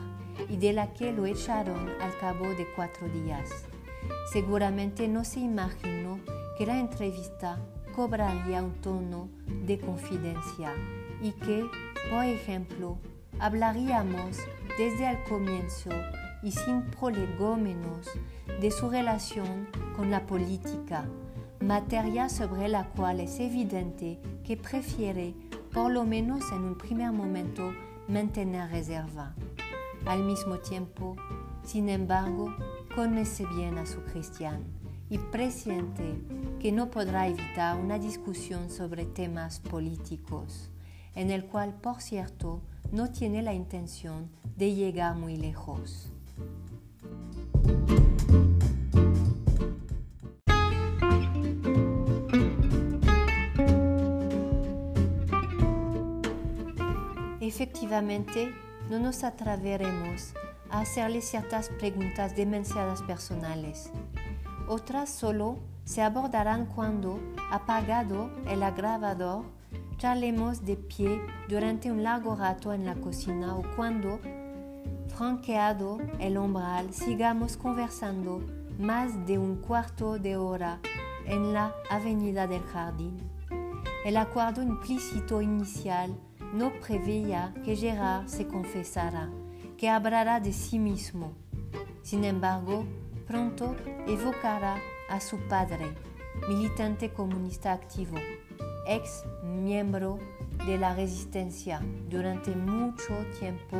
y 0.48 0.56
de 0.56 0.72
la 0.72 0.94
que 0.94 1.12
lo 1.12 1.26
echaron 1.26 1.90
al 2.00 2.16
cabo 2.18 2.46
de 2.46 2.66
cuatro 2.74 3.08
días. 3.08 3.50
Seguramente 4.32 5.08
no 5.08 5.24
se 5.24 5.40
imaginó 5.40 6.20
que 6.56 6.66
la 6.66 6.78
entrevista 6.78 7.58
cobraría 7.94 8.62
un 8.62 8.80
tono 8.80 9.28
de 9.66 9.78
confidencia 9.78 10.72
y 11.20 11.32
que, 11.32 11.66
por 12.10 12.24
ejemplo, 12.24 12.96
hablaríamos 13.38 14.38
desde 14.78 15.10
el 15.10 15.22
comienzo 15.24 15.90
y 16.42 16.52
sin 16.52 16.82
prolegómenos 16.90 18.08
de 18.60 18.70
su 18.70 18.88
relación 18.88 19.68
con 19.96 20.10
la 20.10 20.26
política, 20.26 21.04
materia 21.62 22.28
sobre 22.28 22.68
la 22.68 22.88
cual 22.88 23.20
es 23.20 23.38
evidente 23.38 24.18
que 24.44 24.56
prefiere, 24.56 25.34
por 25.72 25.90
lo 25.90 26.04
menos 26.04 26.50
en 26.52 26.64
un 26.64 26.76
primer 26.76 27.12
momento, 27.12 27.72
mantener 28.08 28.70
reserva. 28.70 29.34
Al 30.04 30.24
mismo 30.24 30.58
tiempo, 30.58 31.16
sin 31.64 31.88
embargo, 31.88 32.52
conoce 32.94 33.46
bien 33.46 33.78
a 33.78 33.86
su 33.86 34.02
cristiano 34.02 34.64
y 35.08 35.18
presiente 35.18 36.18
que 36.58 36.72
no 36.72 36.90
podrá 36.90 37.28
evitar 37.28 37.78
una 37.78 37.98
discusión 37.98 38.68
sobre 38.68 39.04
temas 39.04 39.60
políticos, 39.60 40.70
en 41.14 41.30
el 41.30 41.44
cual, 41.44 41.74
por 41.74 42.00
cierto, 42.00 42.60
no 42.90 43.10
tiene 43.10 43.42
la 43.42 43.54
intención 43.54 44.30
de 44.56 44.74
llegar 44.74 45.16
muy 45.16 45.36
lejos. 45.36 46.10
Efectivamente, 57.54 58.50
no 58.88 58.98
nos 58.98 59.24
atreveremos 59.24 60.32
a 60.70 60.80
hacerle 60.80 61.20
ciertas 61.20 61.68
preguntas 61.68 62.34
demasiadas 62.34 63.02
personales. 63.02 63.90
Otras 64.68 65.10
solo 65.10 65.58
se 65.84 66.00
abordarán 66.00 66.64
cuando, 66.64 67.20
apagado 67.50 68.30
el 68.48 68.62
agravador, 68.62 69.44
charlemos 69.98 70.64
de 70.64 70.78
pie 70.78 71.20
durante 71.46 71.92
un 71.92 72.02
largo 72.02 72.36
rato 72.36 72.72
en 72.72 72.86
la 72.86 72.94
cocina 72.94 73.54
o 73.54 73.62
cuando, 73.76 74.18
franqueado 75.14 75.98
el 76.20 76.38
umbral, 76.38 76.94
sigamos 76.94 77.58
conversando 77.58 78.40
más 78.78 79.26
de 79.26 79.36
un 79.36 79.56
cuarto 79.56 80.18
de 80.18 80.38
hora 80.38 80.80
en 81.26 81.52
la 81.52 81.74
avenida 81.90 82.46
del 82.46 82.62
jardín. 82.62 83.18
El 84.06 84.16
acuerdo 84.16 84.62
implícito 84.62 85.42
inicial 85.42 86.16
no 86.52 86.72
preveía 86.80 87.54
que 87.64 87.76
Gerard 87.76 88.28
se 88.28 88.46
confesara, 88.46 89.30
que 89.76 89.88
hablará 89.88 90.38
de 90.40 90.52
sí 90.52 90.78
mismo. 90.78 91.32
Sin 92.02 92.24
embargo, 92.24 92.84
pronto 93.26 93.74
evocará 94.06 94.76
a 95.08 95.20
su 95.20 95.38
padre, 95.48 95.94
militante 96.48 97.10
comunista 97.12 97.72
activo, 97.72 98.16
ex 98.86 99.24
miembro 99.42 100.18
de 100.66 100.78
la 100.78 100.94
resistencia 100.94 101.80
durante 102.08 102.54
mucho 102.54 103.14
tiempo, 103.38 103.78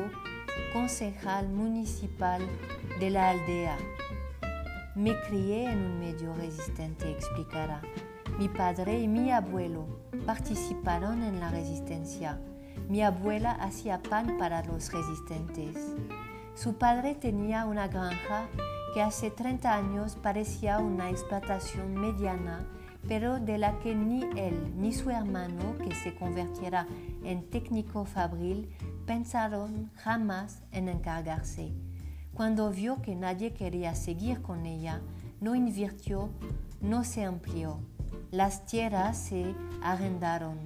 concejal 0.73 1.49
municipal 1.49 2.41
de 2.99 3.11
la 3.11 3.31
aldea. 3.31 3.77
Me 4.95 5.19
crié 5.23 5.71
en 5.71 5.79
un 5.79 6.01
medio 6.01 6.35
resistente, 6.35 7.11
explicará. 7.11 7.81
Mi 8.39 8.49
padre 8.49 9.01
y 9.01 9.09
mi 9.09 9.31
abuelo 9.31 9.87
participaron 10.27 11.23
en 11.23 11.41
la 11.41 11.51
resistencia. 11.51 12.39
Mi 12.89 13.03
abuela 13.03 13.53
hacía 13.53 14.03
pan 14.03 14.37
para 14.39 14.63
los 14.65 14.93
resistentes. 14.93 15.77
Su 16.55 16.75
padre 16.75 17.15
tenía 17.15 17.65
una 17.65 17.89
granja 17.89 18.49
que 18.93 19.01
hace 19.01 19.31
30 19.31 19.75
años 19.75 20.17
parecía 20.23 20.79
una 20.79 21.11
explotación 21.11 21.95
mediana, 21.95 22.67
pero 23.09 23.41
de 23.41 23.59
la 23.59 23.79
que 23.81 23.95
ni 23.95 24.23
él 24.37 24.75
ni 24.77 24.93
su 24.93 25.11
hermano, 25.11 25.77
que 25.79 25.95
se 25.95 26.15
convirtiera 26.15 26.87
en 27.25 27.49
técnico 27.49 28.05
fabril, 28.05 28.69
pensaron 29.07 29.91
jamás 29.97 30.63
en 30.73 30.89
encargarse. 30.89 31.73
Cuando 32.35 32.71
vio 32.71 33.03
que 33.03 33.15
nadie 33.15 33.53
quería 33.53 33.95
seguir 33.95 34.43
con 34.43 34.67
ella, 34.67 35.01
no 35.41 35.55
invirtió, 35.55 36.31
no 36.81 37.05
se 37.05 37.25
amplió. 37.25 37.81
Las 38.31 38.65
tierras 38.67 39.19
se 39.19 39.55
arrendaron. 39.83 40.59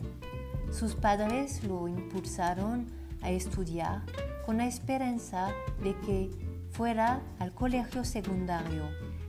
Sus 0.70 0.94
padres 0.94 1.64
lo 1.64 1.88
impulsaron 1.88 2.86
a 3.22 3.30
estudiar 3.30 4.02
con 4.44 4.58
la 4.58 4.66
esperanza 4.66 5.48
de 5.82 5.94
que 6.00 6.30
fuera 6.70 7.22
al 7.38 7.52
colegio 7.52 8.04
secundario, 8.04 8.84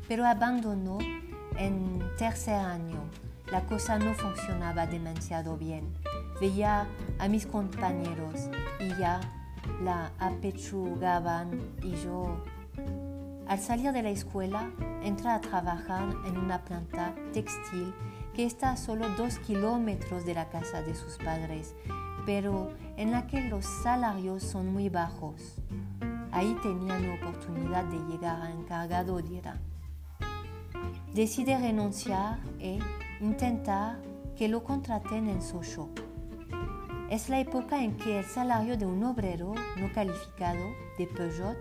pero 0.08 0.25
abandonó 0.25 1.00
en 1.58 2.01
tercer 2.17 2.56
año. 2.56 3.01
La 3.51 3.65
cosa 3.65 3.98
no 3.98 4.13
funcionaba 4.13 4.86
demasiado 4.86 5.58
bien. 5.58 5.94
Veía 6.41 6.86
a 7.17 7.27
mis 7.27 7.48
compañeros 7.48 8.50
y 8.79 8.89
ya 9.00 9.22
la 9.84 10.12
apechugaban 10.20 11.62
y 11.82 11.91
yo. 12.03 12.44
Al 13.48 13.60
salir 13.60 13.94
de 13.94 14.03
la 14.03 14.10
escuela, 14.10 14.70
entra 15.01 15.36
a 15.36 15.41
trabajar 15.41 16.10
en 16.25 16.38
una 16.38 16.62
planta 16.65 17.15
textil 17.32 17.93
que 18.38 18.45
está 18.45 18.73
a 18.73 18.78
solo 18.78 19.10
dos 19.17 19.39
kilómetros 19.39 20.23
de 20.23 20.36
la 20.36 20.47
casa 20.50 20.84
de 20.84 20.93
sus 20.93 21.17
padres, 21.17 21.73
pero 22.23 22.69
en 22.95 23.10
la 23.10 23.26
que 23.26 23.41
los 23.41 23.65
salarios 23.65 24.43
son 24.43 24.71
muy 24.71 24.89
bajos. 24.89 25.56
Ahí 26.32 26.56
tenía 26.62 27.00
la 27.00 27.15
oportunidad 27.15 27.86
de 27.86 27.97
llegar 27.97 28.39
a 28.43 28.52
encargado 28.52 29.19
dirá. 29.23 29.58
Decide 31.15 31.58
renunciar 31.58 32.38
e 32.60 32.78
intentar 33.21 34.00
que 34.36 34.47
lo 34.47 34.63
contraten 34.63 35.30
en 35.30 35.41
Sochaux. 35.41 36.00
Es 37.10 37.30
la 37.30 37.39
época 37.39 37.84
en 37.84 37.97
que 37.97 38.19
el 38.19 38.26
salario 38.26 38.78
de 38.78 38.86
un 38.86 39.04
obrero 39.04 39.56
no 39.80 39.91
calificado 39.93 40.63
de 41.00 41.08
Peugeot 41.08 41.58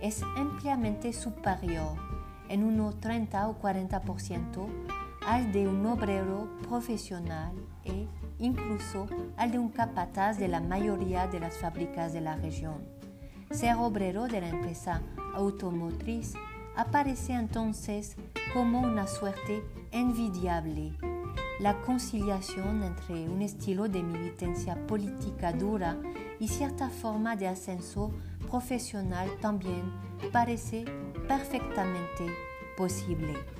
es 0.00 0.22
ampliamente 0.38 1.12
superior, 1.12 1.94
en 2.48 2.64
un 2.64 2.98
30 2.98 3.48
o 3.48 3.60
40%, 3.60 4.95
al 5.26 5.50
de 5.50 5.66
un 5.66 5.84
obrero 5.86 6.48
profesional 6.68 7.52
e 7.84 8.06
incluso 8.38 9.08
al 9.36 9.50
de 9.50 9.58
un 9.58 9.70
capataz 9.70 10.38
de 10.38 10.46
la 10.46 10.60
mayoría 10.60 11.26
de 11.26 11.40
las 11.40 11.58
fábricas 11.58 12.12
de 12.12 12.20
la 12.20 12.36
región. 12.36 12.76
Ser 13.50 13.74
obrero 13.74 14.28
de 14.28 14.40
la 14.40 14.48
empresa 14.48 15.02
automotriz 15.34 16.34
aparece 16.76 17.32
entonces 17.32 18.16
como 18.54 18.80
una 18.80 19.08
suerte 19.08 19.64
envidiable. 19.90 20.96
La 21.58 21.80
conciliación 21.80 22.84
entre 22.84 23.28
un 23.28 23.42
estilo 23.42 23.88
de 23.88 24.04
militancia 24.04 24.86
política 24.86 25.52
dura 25.52 25.96
y 26.38 26.46
cierta 26.46 26.88
forma 26.88 27.34
de 27.34 27.48
ascenso 27.48 28.12
profesional 28.48 29.28
también 29.40 29.92
parece 30.32 30.84
perfectamente 31.26 32.26
posible. 32.76 33.55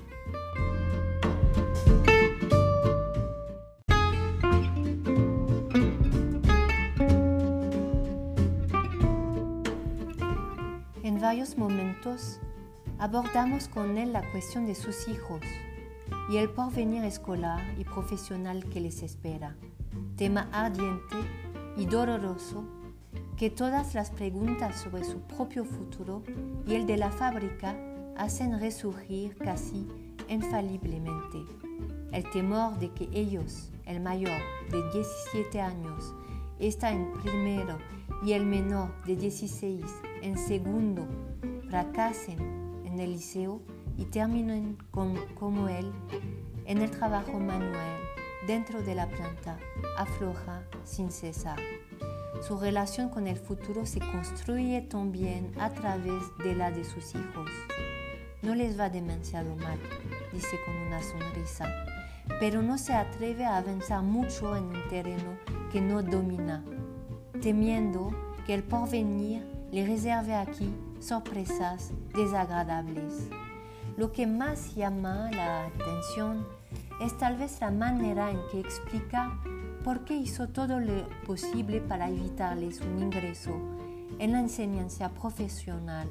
Varios 11.36 11.58
momentos 11.58 12.40
abordamos 12.98 13.68
con 13.68 13.98
él 13.98 14.14
la 14.14 14.22
cuestión 14.30 14.64
de 14.64 14.74
sus 14.74 15.06
hijos 15.06 15.42
y 16.30 16.38
el 16.38 16.48
porvenir 16.48 17.04
escolar 17.04 17.62
y 17.78 17.84
profesional 17.84 18.64
que 18.64 18.80
les 18.80 19.02
espera, 19.02 19.54
tema 20.16 20.48
ardiente 20.50 21.16
y 21.76 21.84
doloroso 21.84 22.64
que 23.36 23.50
todas 23.50 23.94
las 23.94 24.10
preguntas 24.10 24.80
sobre 24.80 25.04
su 25.04 25.20
propio 25.20 25.66
futuro 25.66 26.22
y 26.66 26.74
el 26.74 26.86
de 26.86 26.96
la 26.96 27.10
fábrica 27.10 27.76
hacen 28.16 28.58
resurgir 28.58 29.36
casi 29.36 29.86
infaliblemente. 30.28 31.44
El 32.12 32.30
temor 32.30 32.78
de 32.78 32.92
que 32.92 33.10
ellos, 33.12 33.72
el 33.84 34.00
mayor 34.00 34.40
de 34.70 34.82
17 34.90 35.60
años, 35.60 36.14
está 36.58 36.92
en 36.92 37.12
primero 37.12 37.76
y 38.24 38.32
el 38.32 38.46
menor 38.46 38.90
de 39.04 39.16
16 39.16 39.84
en 40.22 40.36
segundo 40.36 41.06
fracasen 41.68 42.38
en 42.84 43.00
el 43.00 43.12
liceo 43.12 43.60
y 43.96 44.04
terminen 44.04 44.76
como 44.90 45.68
él 45.68 45.92
en 46.66 46.82
el 46.82 46.90
trabajo 46.90 47.38
manual 47.38 47.96
dentro 48.46 48.82
de 48.82 48.94
la 48.94 49.08
planta, 49.08 49.58
afloja 49.96 50.62
sin 50.84 51.10
cesar. 51.10 51.58
Su 52.46 52.58
relación 52.58 53.08
con 53.08 53.26
el 53.26 53.38
futuro 53.38 53.86
se 53.86 53.98
construye 53.98 54.82
también 54.82 55.52
a 55.58 55.70
través 55.70 56.22
de 56.44 56.54
la 56.54 56.70
de 56.70 56.84
sus 56.84 57.14
hijos. 57.14 57.50
No 58.42 58.54
les 58.54 58.78
va 58.78 58.88
demasiado 58.88 59.56
mal, 59.56 59.78
dice 60.32 60.56
con 60.64 60.76
una 60.76 61.02
sonrisa, 61.02 61.66
pero 62.38 62.62
no 62.62 62.78
se 62.78 62.92
atreve 62.92 63.44
a 63.44 63.56
avanzar 63.56 64.02
mucho 64.02 64.54
en 64.56 64.64
un 64.64 64.88
terreno 64.88 65.38
que 65.72 65.80
no 65.80 66.02
domina, 66.02 66.64
temiendo 67.40 68.10
que 68.46 68.54
el 68.54 68.62
porvenir 68.62 69.55
le 69.76 69.84
reserve 69.84 70.34
aquí 70.34 70.72
sorpresas 71.00 71.92
desagradables. 72.14 73.28
Lo 73.98 74.10
que 74.10 74.26
más 74.26 74.74
llama 74.74 75.30
la 75.32 75.66
atención 75.66 76.46
es 77.02 77.18
tal 77.18 77.36
vez 77.36 77.60
la 77.60 77.70
manera 77.70 78.30
en 78.30 78.38
que 78.50 78.58
explica 78.58 79.38
por 79.84 80.06
qué 80.06 80.16
hizo 80.16 80.48
todo 80.48 80.80
lo 80.80 81.06
posible 81.26 81.82
para 81.82 82.08
evitarles 82.08 82.80
un 82.80 83.02
ingreso 83.02 83.50
en 84.18 84.32
la 84.32 84.40
enseñanza 84.40 85.10
profesional 85.10 86.08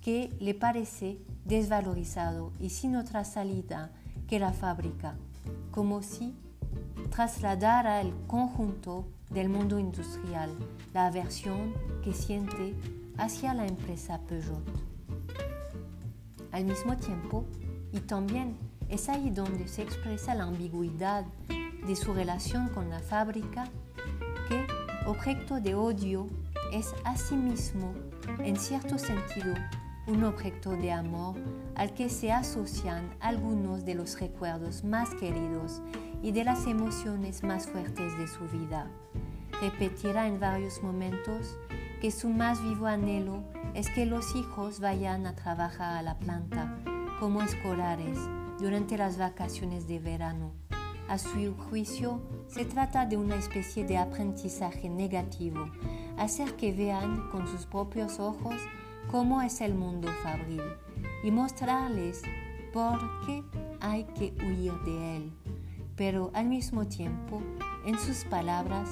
que 0.00 0.32
le 0.38 0.54
parece 0.54 1.18
desvalorizado 1.44 2.52
y 2.60 2.70
sin 2.70 2.94
otra 2.94 3.24
salida 3.24 3.90
que 4.28 4.38
la 4.38 4.52
fábrica, 4.52 5.16
como 5.72 6.04
si 6.04 6.36
trasladara 7.10 8.02
el 8.02 8.14
conjunto 8.28 9.08
del 9.30 9.48
mundo 9.48 9.80
industrial, 9.80 10.50
la 10.94 11.06
aversión 11.06 11.74
que 12.04 12.12
siente 12.12 12.76
hacia 13.20 13.52
la 13.52 13.66
empresa 13.66 14.18
Peugeot. 14.26 14.64
Al 16.52 16.64
mismo 16.64 16.96
tiempo, 16.96 17.44
y 17.92 18.00
también 18.00 18.56
es 18.88 19.08
ahí 19.08 19.30
donde 19.30 19.68
se 19.68 19.82
expresa 19.82 20.34
la 20.34 20.44
ambigüedad 20.44 21.24
de 21.86 21.96
su 21.96 22.14
relación 22.14 22.68
con 22.70 22.88
la 22.88 23.00
fábrica, 23.00 23.68
que, 24.48 24.66
objeto 25.06 25.60
de 25.60 25.74
odio, 25.74 26.28
es 26.72 26.94
asimismo, 27.04 27.92
en 28.38 28.56
cierto 28.56 28.98
sentido, 28.98 29.54
un 30.06 30.24
objeto 30.24 30.70
de 30.70 30.90
amor 30.90 31.36
al 31.74 31.92
que 31.92 32.08
se 32.08 32.32
asocian 32.32 33.14
algunos 33.20 33.84
de 33.84 33.94
los 33.94 34.18
recuerdos 34.18 34.82
más 34.82 35.14
queridos 35.14 35.82
y 36.22 36.32
de 36.32 36.44
las 36.44 36.66
emociones 36.66 37.42
más 37.42 37.66
fuertes 37.66 38.16
de 38.18 38.26
su 38.26 38.48
vida. 38.48 38.90
Repetirá 39.60 40.26
en 40.26 40.40
varios 40.40 40.82
momentos 40.82 41.58
que 42.00 42.10
su 42.10 42.30
más 42.30 42.62
vivo 42.62 42.86
anhelo 42.86 43.42
es 43.74 43.90
que 43.90 44.06
los 44.06 44.34
hijos 44.34 44.80
vayan 44.80 45.26
a 45.26 45.34
trabajar 45.34 45.98
a 45.98 46.02
la 46.02 46.18
planta 46.18 46.78
como 47.18 47.42
escolares 47.42 48.18
durante 48.58 48.96
las 48.96 49.18
vacaciones 49.18 49.86
de 49.86 49.98
verano. 49.98 50.52
A 51.08 51.18
su 51.18 51.54
juicio, 51.54 52.22
se 52.48 52.64
trata 52.64 53.04
de 53.04 53.16
una 53.18 53.36
especie 53.36 53.84
de 53.84 53.98
aprendizaje 53.98 54.88
negativo, 54.88 55.66
hacer 56.16 56.56
que 56.56 56.72
vean 56.72 57.28
con 57.30 57.46
sus 57.46 57.66
propios 57.66 58.18
ojos 58.18 58.54
cómo 59.10 59.42
es 59.42 59.60
el 59.60 59.74
mundo 59.74 60.08
fabril 60.22 60.62
y 61.22 61.30
mostrarles 61.30 62.22
por 62.72 62.98
qué 63.26 63.44
hay 63.80 64.04
que 64.04 64.32
huir 64.42 64.72
de 64.84 65.16
él. 65.16 65.32
Pero 65.96 66.30
al 66.32 66.46
mismo 66.46 66.86
tiempo, 66.86 67.42
en 67.84 67.98
sus 67.98 68.24
palabras, 68.24 68.88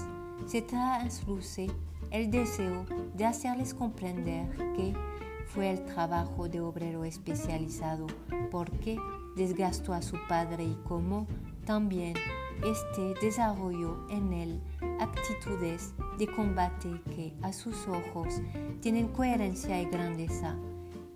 se 0.47 0.61
trasluce 0.61 1.69
el 2.11 2.31
deseo 2.31 2.85
de 3.15 3.25
hacerles 3.25 3.75
comprender 3.75 4.49
que 4.75 4.95
fue 5.47 5.71
el 5.71 5.85
trabajo 5.85 6.49
de 6.49 6.61
obrero 6.61 7.05
especializado 7.05 8.07
porque 8.51 8.99
desgastó 9.37 9.93
a 9.95 10.03
su 10.03 10.17
padre 10.29 10.65
y 10.65 10.79
cómo 10.87 11.27
también 11.65 12.15
este 12.65 13.15
desarrolló 13.21 14.07
en 14.11 14.33
él 14.33 14.61
actitudes 15.01 15.95
de 16.19 16.27
combate 16.27 17.01
que 17.15 17.33
a 17.43 17.53
sus 17.53 17.87
ojos 17.87 18.41
tienen 18.81 19.09
coherencia 19.09 19.81
y 19.81 19.87
grandeza 19.87 20.57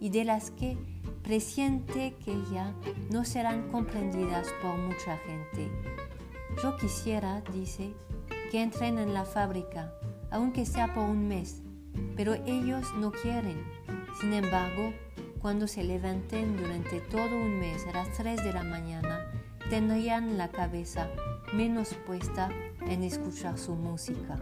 y 0.00 0.10
de 0.10 0.24
las 0.24 0.50
que 0.50 0.76
presiente 1.22 2.14
que 2.24 2.36
ya 2.52 2.74
no 3.10 3.24
serán 3.24 3.68
comprendidas 3.70 4.48
por 4.60 4.76
mucha 4.76 5.16
gente. 5.18 5.70
Yo 6.62 6.76
quisiera, 6.76 7.40
dice, 7.52 7.94
que 8.50 8.62
entren 8.62 8.98
en 8.98 9.14
la 9.14 9.24
fábrica, 9.24 9.94
aunque 10.32 10.66
sea 10.66 10.92
por 10.94 11.04
un 11.04 11.28
mes, 11.28 11.62
pero 12.16 12.34
ellos 12.46 12.86
no 12.98 13.12
quieren. 13.12 13.62
Sin 14.20 14.32
embargo, 14.32 14.92
cuando 15.40 15.66
se 15.66 15.84
levanten 15.84 16.56
durante 16.56 17.00
todo 17.00 17.36
un 17.36 17.58
mes 17.58 17.86
a 17.86 17.92
las 17.92 18.16
3 18.16 18.42
de 18.42 18.52
la 18.52 18.64
mañana, 18.64 19.26
tendrían 19.70 20.38
la 20.38 20.48
cabeza 20.48 21.08
menos 21.52 21.94
puesta 22.06 22.48
en 22.88 23.02
escuchar 23.02 23.58
su 23.58 23.74
música. 23.74 24.38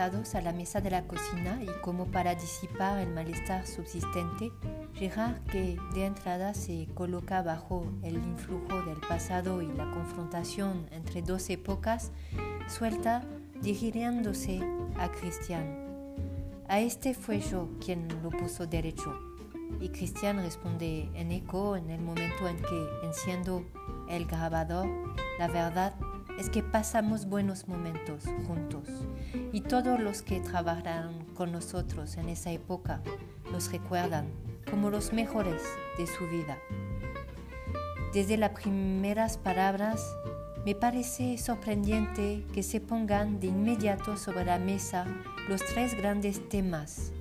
Sentados 0.00 0.34
a 0.34 0.40
la 0.40 0.54
mesa 0.54 0.80
de 0.80 0.88
la 0.88 1.02
cocina 1.02 1.60
y 1.62 1.66
como 1.82 2.06
para 2.06 2.34
disipar 2.34 3.00
el 3.00 3.10
malestar 3.12 3.66
subsistente, 3.66 4.50
Gerard, 4.94 5.44
que 5.44 5.78
de 5.92 6.06
entrada 6.06 6.54
se 6.54 6.88
coloca 6.94 7.42
bajo 7.42 7.84
el 8.02 8.14
influjo 8.14 8.80
del 8.84 8.96
pasado 9.06 9.60
y 9.60 9.66
la 9.66 9.90
confrontación 9.90 10.86
entre 10.90 11.20
dos 11.20 11.50
épocas, 11.50 12.12
suelta 12.66 13.22
dirigiéndose 13.60 14.60
a 14.98 15.10
Cristian. 15.10 15.66
A 16.66 16.80
este 16.80 17.12
fue 17.12 17.40
yo 17.40 17.68
quien 17.84 18.08
lo 18.22 18.30
puso 18.30 18.66
derecho. 18.66 19.12
Y 19.80 19.90
Cristian 19.90 20.38
responde 20.38 21.10
en 21.12 21.30
eco 21.30 21.76
en 21.76 21.90
el 21.90 22.00
momento 22.00 22.48
en 22.48 22.56
que 22.56 22.88
enciendo 23.04 23.66
el 24.08 24.24
grabador, 24.24 24.88
la 25.38 25.48
verdad 25.48 25.94
es 26.40 26.48
que 26.48 26.62
pasamos 26.62 27.26
buenos 27.26 27.68
momentos 27.68 28.24
juntos 28.46 28.88
y 29.52 29.60
todos 29.60 30.00
los 30.00 30.22
que 30.22 30.40
trabajaron 30.40 31.26
con 31.34 31.52
nosotros 31.52 32.16
en 32.16 32.30
esa 32.30 32.50
época 32.50 33.02
los 33.52 33.70
recuerdan 33.70 34.26
como 34.70 34.88
los 34.88 35.12
mejores 35.12 35.62
de 35.98 36.06
su 36.06 36.26
vida. 36.28 36.56
Desde 38.14 38.38
las 38.38 38.50
primeras 38.50 39.36
palabras, 39.36 40.02
me 40.64 40.74
parece 40.74 41.36
sorprendente 41.36 42.46
que 42.54 42.62
se 42.62 42.80
pongan 42.80 43.38
de 43.38 43.48
inmediato 43.48 44.16
sobre 44.16 44.46
la 44.46 44.58
mesa 44.58 45.04
los 45.46 45.60
tres 45.60 45.94
grandes 45.94 46.48
temas, 46.48 47.12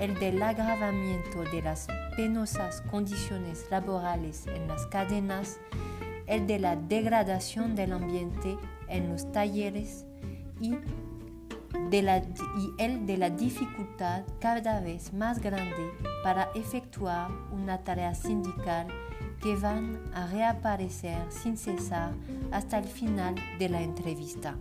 el 0.00 0.18
del 0.18 0.42
agravamiento 0.42 1.44
de 1.44 1.62
las 1.62 1.86
penosas 2.16 2.80
condiciones 2.90 3.66
laborales 3.70 4.48
en 4.48 4.66
las 4.66 4.84
cadenas, 4.86 5.58
el 6.26 6.46
de 6.46 6.58
la 6.58 6.76
degradación 6.76 7.74
del 7.74 7.92
ambiente 7.92 8.56
en 8.88 9.10
los 9.10 9.30
talleres 9.32 10.06
y, 10.60 10.76
el 12.78 13.06
de 13.06 13.16
la 13.18 13.30
dificultad 13.30 14.24
cada 14.40 14.80
vez 14.80 15.12
más 15.12 15.40
grande 15.40 15.92
para 16.22 16.48
efectuar 16.54 17.30
una 17.52 17.78
tarea 17.78 18.14
sindical 18.14 18.86
que 19.42 19.54
van 19.56 20.00
a 20.14 20.26
reaparecer 20.26 21.18
sin 21.30 21.56
cesar 21.56 22.14
hasta 22.50 22.78
el 22.78 22.84
final 22.84 23.34
de 23.58 23.68
la 23.68 23.82
entrevista. 23.82 24.56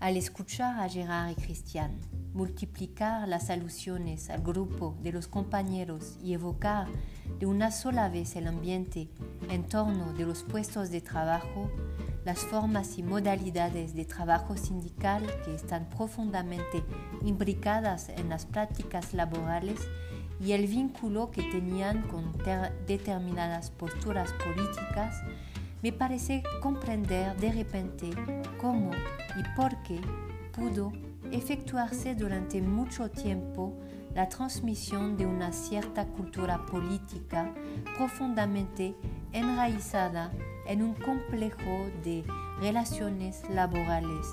Al 0.00 0.16
escuchar 0.16 0.80
a 0.80 0.88
Gerard 0.88 1.30
y 1.30 1.34
Cristian 1.36 2.00
multiplicar 2.34 3.28
las 3.28 3.50
alusiones 3.50 4.30
al 4.30 4.42
grupo 4.42 4.96
de 5.02 5.12
los 5.12 5.28
compañeros 5.28 6.18
y 6.22 6.32
evocar 6.32 6.88
de 7.38 7.46
una 7.46 7.70
sola 7.70 8.08
vez 8.08 8.36
el 8.36 8.46
ambiente 8.46 9.08
en 9.50 9.64
torno 9.64 10.12
de 10.12 10.24
los 10.24 10.42
puestos 10.42 10.90
de 10.90 11.00
trabajo, 11.00 11.70
las 12.24 12.38
formas 12.38 12.98
y 12.98 13.02
modalidades 13.02 13.94
de 13.94 14.04
trabajo 14.04 14.56
sindical 14.56 15.26
que 15.44 15.54
están 15.54 15.88
profundamente 15.88 16.82
imbricadas 17.22 18.08
en 18.08 18.28
las 18.28 18.46
prácticas 18.46 19.12
laborales 19.12 19.80
y 20.40 20.52
el 20.52 20.66
vínculo 20.66 21.30
que 21.30 21.42
tenían 21.42 22.02
con 22.08 22.32
determinadas 22.86 23.70
posturas 23.70 24.32
políticas, 24.32 25.22
me 25.82 25.92
parece 25.92 26.42
comprender 26.60 27.36
de 27.36 27.52
repente 27.52 28.10
cómo 28.60 28.90
y 29.36 29.56
por 29.56 29.82
qué 29.82 30.00
pudo 30.52 30.92
efectuarse 31.32 32.14
durante 32.14 32.60
mucho 32.60 33.10
tiempo 33.10 33.74
la 34.14 34.28
transmisión 34.28 35.16
de 35.16 35.26
una 35.26 35.52
cierta 35.52 36.06
cultura 36.06 36.66
política 36.66 37.52
profundamente 37.96 38.94
enraizada 39.32 40.30
en 40.66 40.82
un 40.82 40.94
complejo 40.94 41.88
de 42.04 42.24
relaciones 42.60 43.42
laborales, 43.48 44.26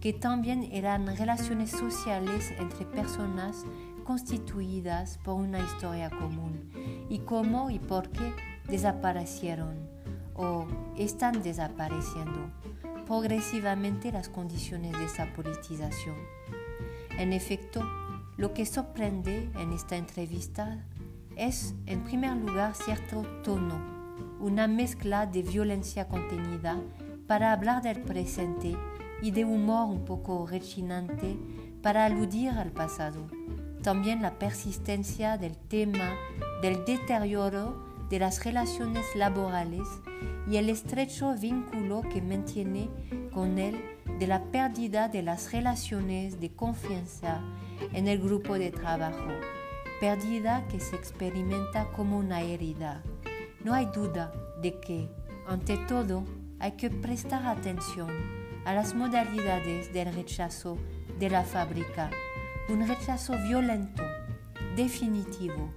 que 0.00 0.12
también 0.12 0.68
eran 0.72 1.16
relaciones 1.16 1.70
sociales 1.70 2.52
entre 2.58 2.86
personas 2.86 3.64
constituidas 4.04 5.18
por 5.18 5.34
una 5.34 5.58
historia 5.58 6.10
común, 6.10 6.70
y 7.08 7.18
cómo 7.20 7.70
y 7.70 7.78
por 7.78 8.10
qué 8.10 8.32
desaparecieron 8.68 9.76
o 10.34 10.66
están 10.96 11.42
desapareciendo 11.42 12.50
progresivamente 13.10 14.12
las 14.12 14.28
condiciones 14.28 14.92
de 14.92 15.04
esa 15.06 15.32
politización. 15.32 16.14
En 17.18 17.32
efecto, 17.32 17.82
lo 18.36 18.54
que 18.54 18.64
sorprende 18.64 19.50
en 19.58 19.72
esta 19.72 19.96
entrevista 19.96 20.86
es, 21.34 21.74
en 21.86 22.04
primer 22.04 22.36
lugar, 22.36 22.76
cierto 22.76 23.22
tono, 23.42 23.80
una 24.38 24.68
mezcla 24.68 25.26
de 25.26 25.42
violencia 25.42 26.06
contenida 26.06 26.80
para 27.26 27.50
hablar 27.50 27.82
del 27.82 28.00
presente 28.00 28.76
y 29.22 29.32
de 29.32 29.44
humor 29.44 29.88
un 29.88 30.04
poco 30.04 30.46
rechinante 30.46 31.36
para 31.82 32.04
aludir 32.04 32.50
al 32.50 32.70
pasado. 32.70 33.26
También 33.82 34.22
la 34.22 34.38
persistencia 34.38 35.36
del 35.36 35.56
tema 35.56 36.14
del 36.62 36.84
deterioro 36.84 37.89
de 38.10 38.18
las 38.18 38.44
relaciones 38.44 39.06
laborales 39.14 39.86
y 40.50 40.56
el 40.56 40.68
estrecho 40.68 41.34
vínculo 41.36 42.02
que 42.12 42.20
mantiene 42.20 42.90
con 43.32 43.58
él 43.58 43.80
de 44.18 44.26
la 44.26 44.42
pérdida 44.42 45.08
de 45.08 45.22
las 45.22 45.52
relaciones 45.52 46.40
de 46.40 46.50
confianza 46.50 47.40
en 47.92 48.08
el 48.08 48.20
grupo 48.20 48.58
de 48.58 48.72
trabajo, 48.72 49.30
pérdida 50.00 50.66
que 50.68 50.80
se 50.80 50.96
experimenta 50.96 51.86
como 51.92 52.18
una 52.18 52.42
herida. 52.42 53.02
No 53.64 53.74
hay 53.74 53.86
duda 53.86 54.32
de 54.60 54.80
que, 54.80 55.08
ante 55.46 55.76
todo, 55.86 56.24
hay 56.58 56.72
que 56.72 56.90
prestar 56.90 57.46
atención 57.46 58.10
a 58.64 58.74
las 58.74 58.94
modalidades 58.94 59.92
del 59.92 60.12
rechazo 60.12 60.78
de 61.18 61.30
la 61.30 61.44
fábrica, 61.44 62.10
un 62.68 62.86
rechazo 62.86 63.34
violento, 63.46 64.02
definitivo, 64.76 65.72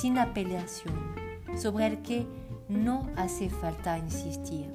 sin 0.00 0.16
apelación 0.18 1.11
sobre 1.56 1.86
el 1.86 2.02
que 2.02 2.26
no 2.68 3.10
hace 3.16 3.50
falta 3.50 3.98
insistir. 3.98 4.66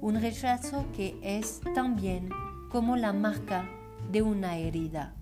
Un 0.00 0.20
rechazo 0.20 0.84
que 0.94 1.18
es 1.22 1.60
también 1.74 2.28
como 2.70 2.96
la 2.96 3.12
marca 3.12 3.68
de 4.10 4.22
una 4.22 4.56
herida. 4.56 5.14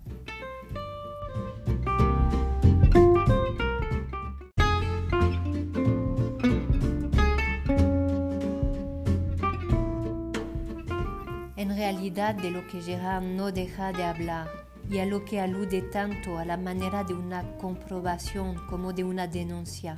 En 11.55 11.75
realidad 11.75 12.35
de 12.35 12.51
lo 12.51 12.67
que 12.67 12.81
Gerard 12.81 13.23
no 13.23 13.51
deja 13.51 13.91
de 13.91 14.03
hablar 14.03 14.47
y 14.89 14.99
a 14.99 15.05
lo 15.05 15.25
que 15.25 15.39
alude 15.39 15.81
tanto 15.81 16.37
a 16.37 16.45
la 16.45 16.57
manera 16.57 17.03
de 17.03 17.13
una 17.13 17.43
comprobación 17.57 18.55
como 18.67 18.93
de 18.93 19.03
una 19.03 19.27
denuncia, 19.27 19.97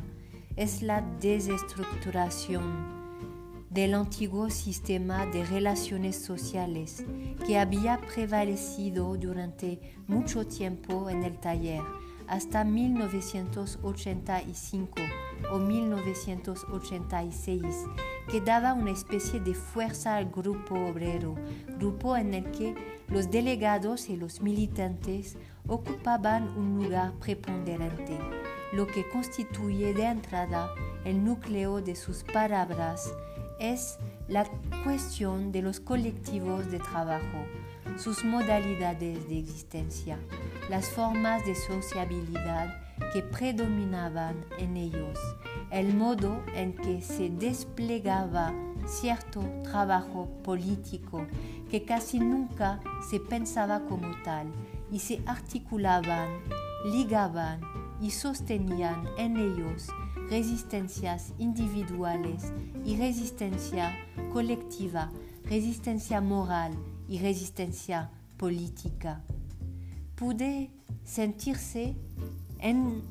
es 0.60 0.82
la 0.82 1.02
desestructuración 1.22 3.00
del 3.70 3.94
antiguo 3.94 4.50
sistema 4.50 5.26
de 5.26 5.46
relaciones 5.46 6.18
sociales 6.18 7.06
que 7.48 7.58
había 7.58 8.02
prevalecido 8.14 9.16
durante 9.16 9.80
mucho 10.06 10.46
tiempo 10.46 11.10
en 11.10 11.24
el 11.24 11.40
taller, 11.40 11.82
hasta 12.28 12.66
1985 12.66 14.96
o 15.50 15.60
1986, 15.60 17.64
que 18.30 18.42
daba 18.42 18.74
una 18.74 18.92
especie 18.92 19.40
de 19.40 19.54
fuerza 19.54 20.18
al 20.18 20.30
grupo 20.30 20.76
obrero, 20.76 21.36
grupo 21.78 22.18
en 22.18 22.34
el 22.34 22.52
que 22.52 22.76
los 23.08 23.32
delegados 23.32 24.10
y 24.10 24.18
los 24.18 24.42
militantes 24.42 25.38
ocupaban 25.68 26.50
un 26.58 26.84
lugar 26.84 27.14
preponderante, 27.14 28.20
lo 28.72 28.88
que 28.88 29.08
constituye 29.10 29.94
de 29.94 30.06
entrada 30.06 30.70
el 31.04 31.24
núcleo 31.24 31.82
de 31.82 31.96
sus 31.96 32.24
palabras 32.24 33.14
es 33.60 33.98
la 34.28 34.46
cuestión 34.84 35.52
de 35.52 35.62
los 35.62 35.80
colectivos 35.80 36.72
de 36.72 36.80
trabajo, 36.80 37.46
sus 37.98 38.24
modalidades 38.24 39.28
de 39.28 39.40
existencia, 39.40 40.18
las 40.70 40.88
formas 40.88 41.46
de 41.46 41.56
sociabilidad 41.56 42.80
que 43.14 43.22
predominaban 43.22 44.46
en 44.60 44.78
ellos, 44.78 45.18
el 45.72 45.94
modo 45.94 46.42
en 46.56 46.74
que 46.74 47.02
se 47.02 47.30
desplegaba 47.30 48.54
cierto 48.86 49.42
trabajo 49.64 50.30
político 50.44 51.26
que 51.70 51.84
casi 51.84 52.20
nunca 52.20 52.80
se 53.10 53.20
pensaba 53.20 53.82
como 53.82 54.10
tal 54.24 54.48
y 54.92 55.00
se 55.00 55.22
articulaban, 55.26 56.30
ligaban 56.86 57.62
y 58.02 58.12
sostenían 58.12 59.08
en 59.18 59.38
ellos 59.38 59.88
resistencias 60.30 61.34
individuales 61.38 62.54
y 62.86 62.98
resistencia 62.98 63.98
colectiva, 64.32 65.12
resistencia 65.46 66.22
moral 66.22 66.74
y 67.08 67.20
resistencia 67.20 68.12
política. 68.38 69.24
Pude 70.16 70.72
sentirse 71.04 71.96
en 72.60 73.02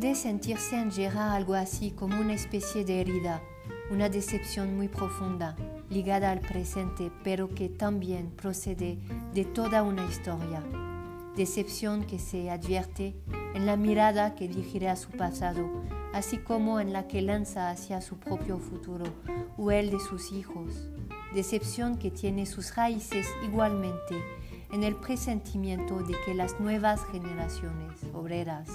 pude 0.00 0.14
sentirse 0.14 0.76
en 0.76 0.90
Gerard 0.90 1.32
algo 1.32 1.54
así 1.54 1.90
como 1.90 2.18
una 2.20 2.32
especie 2.32 2.84
de 2.84 3.00
herida, 3.00 3.42
una 3.90 4.08
decepción 4.08 4.76
muy 4.76 4.88
profunda 4.88 5.56
ligada 5.90 6.30
al 6.30 6.40
presente, 6.40 7.10
pero 7.24 7.48
que 7.48 7.68
también 7.68 8.30
procede 8.30 8.98
de 9.34 9.44
toda 9.44 9.82
una 9.82 10.06
historia. 10.06 10.62
Decepción 11.36 12.04
que 12.04 12.18
se 12.18 12.50
advierte 12.50 13.16
en 13.54 13.66
la 13.66 13.76
mirada 13.76 14.36
que 14.36 14.46
dirige 14.46 14.88
a 14.88 14.94
su 14.94 15.10
pasado, 15.10 15.68
así 16.12 16.38
como 16.38 16.78
en 16.78 16.92
la 16.92 17.08
que 17.08 17.20
lanza 17.20 17.70
hacia 17.70 18.00
su 18.00 18.18
propio 18.18 18.58
futuro 18.58 19.04
o 19.56 19.70
el 19.72 19.90
de 19.90 19.98
sus 19.98 20.32
hijos. 20.32 20.88
Decepción 21.34 21.98
que 21.98 22.10
tiene 22.10 22.46
sus 22.46 22.74
raíces 22.76 23.26
igualmente 23.44 24.22
en 24.72 24.84
el 24.84 24.94
presentimiento 24.94 25.98
de 25.98 26.14
que 26.24 26.34
las 26.34 26.60
nuevas 26.60 27.04
generaciones 27.10 28.00
obreras, 28.14 28.68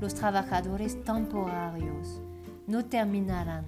los 0.00 0.14
trabajadores 0.14 1.02
temporarios, 1.02 2.20
no 2.68 2.84
terminarán 2.84 3.64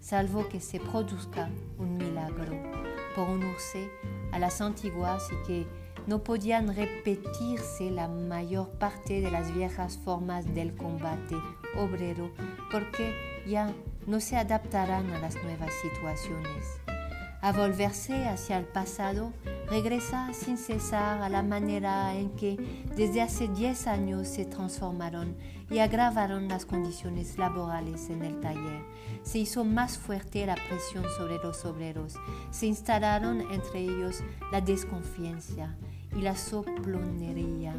salvo 0.00 0.48
que 0.48 0.60
se 0.60 0.80
produzca 0.80 1.48
un 1.78 1.96
milagro 1.96 2.78
unirse 3.22 3.90
a 4.32 4.38
las 4.38 4.60
antiguas 4.60 5.28
y 5.32 5.46
que 5.46 5.66
no 6.06 6.22
podían 6.22 6.74
repetirse 6.74 7.90
la 7.90 8.08
mayor 8.08 8.70
parte 8.78 9.20
de 9.20 9.30
las 9.30 9.52
viejas 9.54 9.98
formas 9.98 10.54
del 10.54 10.74
combate 10.74 11.36
obrero 11.76 12.30
porque 12.70 13.14
ya 13.46 13.72
no 14.06 14.20
se 14.20 14.36
adaptarán 14.36 15.10
a 15.10 15.18
las 15.18 15.34
nuevas 15.42 15.72
situaciones. 15.82 16.97
A 17.40 17.52
volverse 17.52 18.26
hacia 18.26 18.58
el 18.58 18.64
pasado 18.64 19.32
regresa 19.70 20.32
sin 20.32 20.58
cesar 20.58 21.22
a 21.22 21.28
la 21.28 21.42
manera 21.42 22.16
en 22.16 22.30
que 22.30 22.84
desde 22.96 23.22
hace 23.22 23.46
10 23.46 23.86
años 23.86 24.26
se 24.26 24.44
transformaron 24.44 25.36
y 25.70 25.78
agravaron 25.78 26.48
las 26.48 26.66
condiciones 26.66 27.38
laborales 27.38 28.10
en 28.10 28.24
el 28.24 28.40
taller. 28.40 28.82
Se 29.22 29.38
hizo 29.38 29.64
más 29.64 29.98
fuerte 29.98 30.46
la 30.46 30.56
presión 30.56 31.04
sobre 31.16 31.36
los 31.38 31.64
obreros, 31.64 32.14
se 32.50 32.66
instalaron 32.66 33.40
entre 33.52 33.80
ellos 33.82 34.24
la 34.50 34.60
desconfianza 34.60 35.76
y 36.16 36.22
la 36.22 36.34
soplonería. 36.34 37.76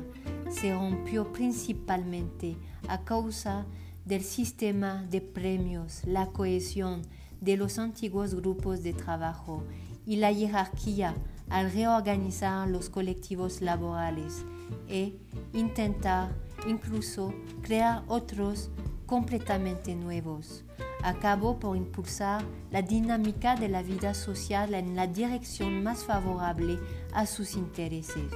Se 0.49 0.73
rompió 0.73 1.33
principalmente 1.33 2.55
a 2.87 3.03
causa 3.03 3.65
del 4.05 4.23
sistema 4.23 5.03
de 5.09 5.19
premios, 5.19 6.01
la 6.05 6.27
cohesión 6.27 7.01
de 7.41 7.57
los 7.57 7.79
antiguos 7.79 8.35
grupos 8.35 8.83
de 8.83 8.93
trabajo 8.93 9.63
y 10.05 10.17
la 10.17 10.33
jerarquía 10.33 11.15
al 11.49 11.71
reorganizar 11.71 12.67
los 12.67 12.89
colectivos 12.89 13.61
laborales 13.61 14.45
e 14.87 15.15
intentar 15.53 16.31
incluso 16.67 17.33
crear 17.61 18.03
otros 18.07 18.69
completamente 19.05 19.95
nuevos. 19.95 20.63
Acabó 21.01 21.59
por 21.59 21.77
impulsar 21.77 22.43
la 22.71 22.81
dinámica 22.81 23.55
de 23.55 23.69
la 23.69 23.81
vida 23.81 24.13
social 24.13 24.73
en 24.73 24.95
la 24.95 25.07
dirección 25.07 25.81
más 25.81 26.03
favorable 26.03 26.77
a 27.13 27.25
sus 27.25 27.55
intereses. 27.55 28.31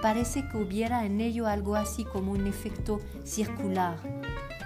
Parece 0.00 0.48
que 0.48 0.56
hubiera 0.56 1.04
en 1.04 1.20
ello 1.20 1.46
algo 1.46 1.76
así 1.76 2.04
como 2.04 2.32
un 2.32 2.46
efecto 2.46 3.00
circular. 3.24 3.98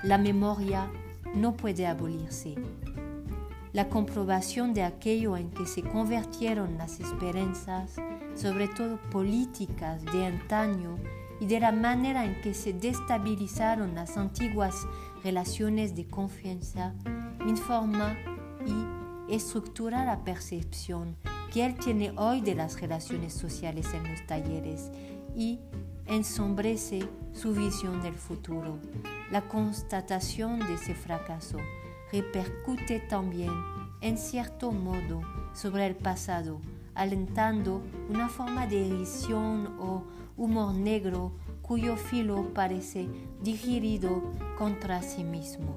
La 0.05 0.19
memoria 0.19 0.91
no 1.35 1.57
puede 1.57 1.87
abolirse 1.87 2.55
la 3.73 3.89
comprobación 3.89 4.75
de 4.75 4.83
aquello 4.83 5.37
en 5.37 5.51
que 5.51 5.67
se 5.67 5.83
convirtieron 5.83 6.77
las 6.77 7.01
esperanzas, 7.01 7.97
sobre 8.35 8.69
todo 8.69 8.99
políticas 9.11 10.05
de 10.05 10.27
antaño, 10.27 10.99
y 11.41 11.47
de 11.47 11.59
la 11.59 11.73
manera 11.73 12.25
en 12.25 12.41
que 12.41 12.55
se 12.55 12.73
destabilizaron 12.73 13.97
las 13.97 14.17
antiguas 14.17 14.87
relaciones 15.25 15.97
de 15.97 16.07
confianza, 16.07 16.95
informa 17.47 18.17
y 18.65 19.35
estructura 19.35 20.05
la 20.05 20.23
percepción 20.23 21.17
que 21.53 21.67
él 21.67 21.75
tiene 21.75 22.13
hoy 22.17 22.43
de 22.43 22.55
las 22.55 22.81
relaciones 22.81 23.35
sociales 23.35 23.93
en 23.93 24.09
los 24.09 24.25
talleres 24.27 24.91
y 25.35 25.59
ensombrece 26.07 27.09
su 27.33 27.53
visión 27.53 28.01
del 28.03 28.15
futuro. 28.15 28.79
La 29.33 29.43
constatación 29.43 30.61
de 30.61 30.75
ese 30.75 30.95
fracaso 30.95 31.59
repercute 32.13 33.01
también, 33.01 33.51
en 34.01 34.19
cierto 34.19 34.71
modo, 34.71 35.23
sobre 35.55 35.87
el 35.87 35.97
pasado, 35.97 36.61
alentando 36.95 37.83
una 38.11 38.29
forma 38.29 38.67
de 38.67 38.87
edición 38.87 39.79
o 39.81 40.05
humor 40.37 40.75
negro 40.75 41.33
cuyo 41.63 41.97
filo 41.97 42.53
parece 42.53 43.09
digerido 43.43 44.23
contra 44.59 45.03
sí 45.03 45.25
mismo. 45.25 45.75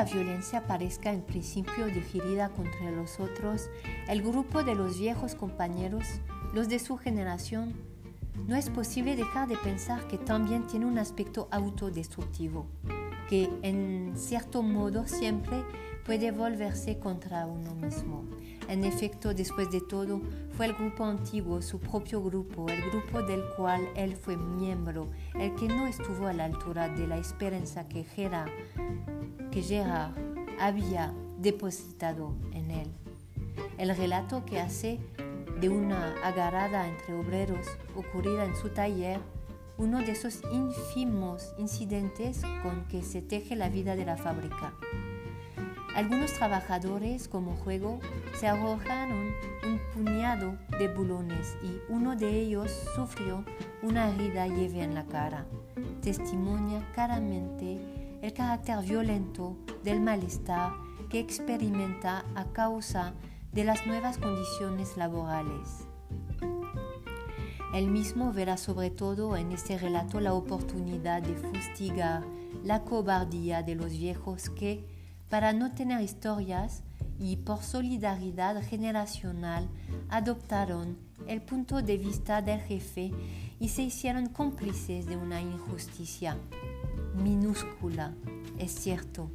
La 0.00 0.06
violencia 0.06 0.66
parezca 0.66 1.12
en 1.12 1.20
principio 1.20 1.84
dirigida 1.84 2.48
contra 2.48 2.90
los 2.90 3.20
otros, 3.20 3.68
el 4.08 4.22
grupo 4.22 4.62
de 4.62 4.74
los 4.74 4.98
viejos 4.98 5.34
compañeros, 5.34 6.06
los 6.54 6.70
de 6.70 6.78
su 6.78 6.96
generación, 6.96 7.74
no 8.48 8.56
es 8.56 8.70
posible 8.70 9.14
dejar 9.14 9.46
de 9.46 9.58
pensar 9.58 10.08
que 10.08 10.16
también 10.16 10.66
tiene 10.66 10.86
un 10.86 10.96
aspecto 10.96 11.48
autodestructivo, 11.50 12.66
que 13.28 13.50
en 13.60 14.14
cierto 14.16 14.62
modo 14.62 15.06
siempre 15.06 15.62
puede 16.06 16.30
volverse 16.30 16.98
contra 16.98 17.44
uno 17.44 17.74
mismo. 17.74 18.24
En 18.68 18.84
efecto, 18.84 19.34
después 19.34 19.70
de 19.70 19.82
todo, 19.82 20.22
fue 20.56 20.64
el 20.64 20.72
grupo 20.72 21.04
antiguo, 21.04 21.60
su 21.60 21.78
propio 21.78 22.22
grupo, 22.22 22.70
el 22.70 22.80
grupo 22.90 23.20
del 23.20 23.42
cual 23.54 23.86
él 23.96 24.16
fue 24.16 24.38
miembro, 24.38 25.10
el 25.38 25.54
que 25.56 25.68
no 25.68 25.86
estuvo 25.86 26.26
a 26.26 26.32
la 26.32 26.46
altura 26.46 26.88
de 26.88 27.06
la 27.06 27.18
esperanza 27.18 27.86
que 27.86 28.04
Gerard 28.04 28.50
que 29.50 29.62
Gérard 29.62 30.12
había 30.58 31.12
depositado 31.38 32.34
en 32.52 32.70
él. 32.70 32.88
El 33.78 33.94
relato 33.96 34.44
que 34.44 34.60
hace 34.60 35.00
de 35.60 35.68
una 35.68 36.14
agarrada 36.22 36.88
entre 36.88 37.14
obreros 37.14 37.66
ocurrida 37.94 38.44
en 38.44 38.56
su 38.56 38.70
taller, 38.70 39.20
uno 39.78 39.98
de 39.98 40.12
esos 40.12 40.42
ínfimos 40.52 41.54
incidentes 41.58 42.42
con 42.62 42.86
que 42.88 43.02
se 43.02 43.22
teje 43.22 43.56
la 43.56 43.68
vida 43.68 43.96
de 43.96 44.04
la 44.04 44.16
fábrica. 44.16 44.74
Algunos 45.94 46.32
trabajadores 46.34 47.28
como 47.28 47.56
juego 47.56 47.98
se 48.38 48.46
arrojaron 48.46 49.34
un 49.64 49.80
puñado 49.92 50.56
de 50.78 50.88
bulones 50.88 51.56
y 51.62 51.92
uno 51.92 52.14
de 52.14 52.28
ellos 52.28 52.70
sufrió 52.94 53.44
una 53.82 54.10
herida 54.10 54.46
leve 54.46 54.82
en 54.82 54.94
la 54.94 55.04
cara. 55.04 55.46
Testimonia 56.00 56.86
claramente 56.94 57.99
el 58.22 58.32
carácter 58.32 58.80
violento 58.82 59.56
del 59.82 60.00
malestar 60.00 60.72
que 61.08 61.18
experimenta 61.18 62.24
a 62.34 62.44
causa 62.52 63.14
de 63.52 63.64
las 63.64 63.86
nuevas 63.86 64.18
condiciones 64.18 64.96
laborales. 64.96 65.86
Él 67.74 67.88
mismo 67.88 68.32
verá 68.32 68.56
sobre 68.56 68.90
todo 68.90 69.36
en 69.36 69.52
este 69.52 69.78
relato 69.78 70.20
la 70.20 70.34
oportunidad 70.34 71.22
de 71.22 71.34
fustigar 71.34 72.24
la 72.64 72.82
cobardía 72.82 73.62
de 73.62 73.74
los 73.74 73.90
viejos 73.90 74.50
que, 74.50 74.84
para 75.28 75.52
no 75.52 75.72
tener 75.72 76.00
historias 76.00 76.82
y 77.18 77.36
por 77.36 77.62
solidaridad 77.62 78.62
generacional, 78.62 79.68
adoptaron 80.08 80.98
el 81.26 81.42
punto 81.42 81.80
de 81.80 81.96
vista 81.96 82.42
del 82.42 82.60
jefe 82.60 83.12
y 83.60 83.68
se 83.68 83.82
hicieron 83.82 84.26
cómplices 84.26 85.06
de 85.06 85.16
una 85.16 85.40
injusticia 85.40 86.36
minúscula, 87.14 88.14
es 88.58 88.72
cierto, 88.72 89.30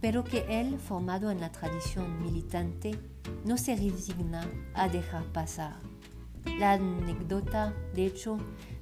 pero 0.00 0.24
que 0.24 0.44
él, 0.48 0.78
formado 0.78 1.30
en 1.30 1.40
la 1.40 1.50
tradición 1.50 2.22
militante, 2.22 2.98
no 3.44 3.58
se 3.58 3.76
resigna 3.76 4.46
a 4.74 4.88
dejar 4.88 5.24
pasar. 5.26 5.76
La 6.58 6.72
anécdota, 6.72 7.74
de 7.94 8.06
hecho, 8.06 8.38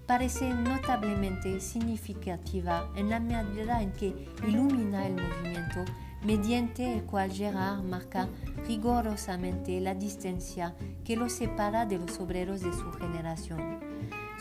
parece 0.06 0.52
notablemente 0.54 1.60
significativa 1.60 2.88
en 2.96 3.10
la 3.10 3.18
medida 3.18 3.82
en 3.82 3.92
que 3.92 4.28
ilumina 4.46 5.06
el 5.06 5.14
movimiento 5.14 5.84
mediante 6.24 6.94
el 6.94 7.04
cual 7.04 7.32
Gerard 7.32 7.82
marca 7.82 8.28
rigorosamente 8.66 9.80
la 9.80 9.94
distancia 9.94 10.74
que 11.04 11.16
lo 11.16 11.28
separa 11.28 11.86
de 11.86 11.98
los 11.98 12.18
obreros 12.18 12.60
de 12.60 12.72
su 12.72 12.90
generación. 12.92 13.85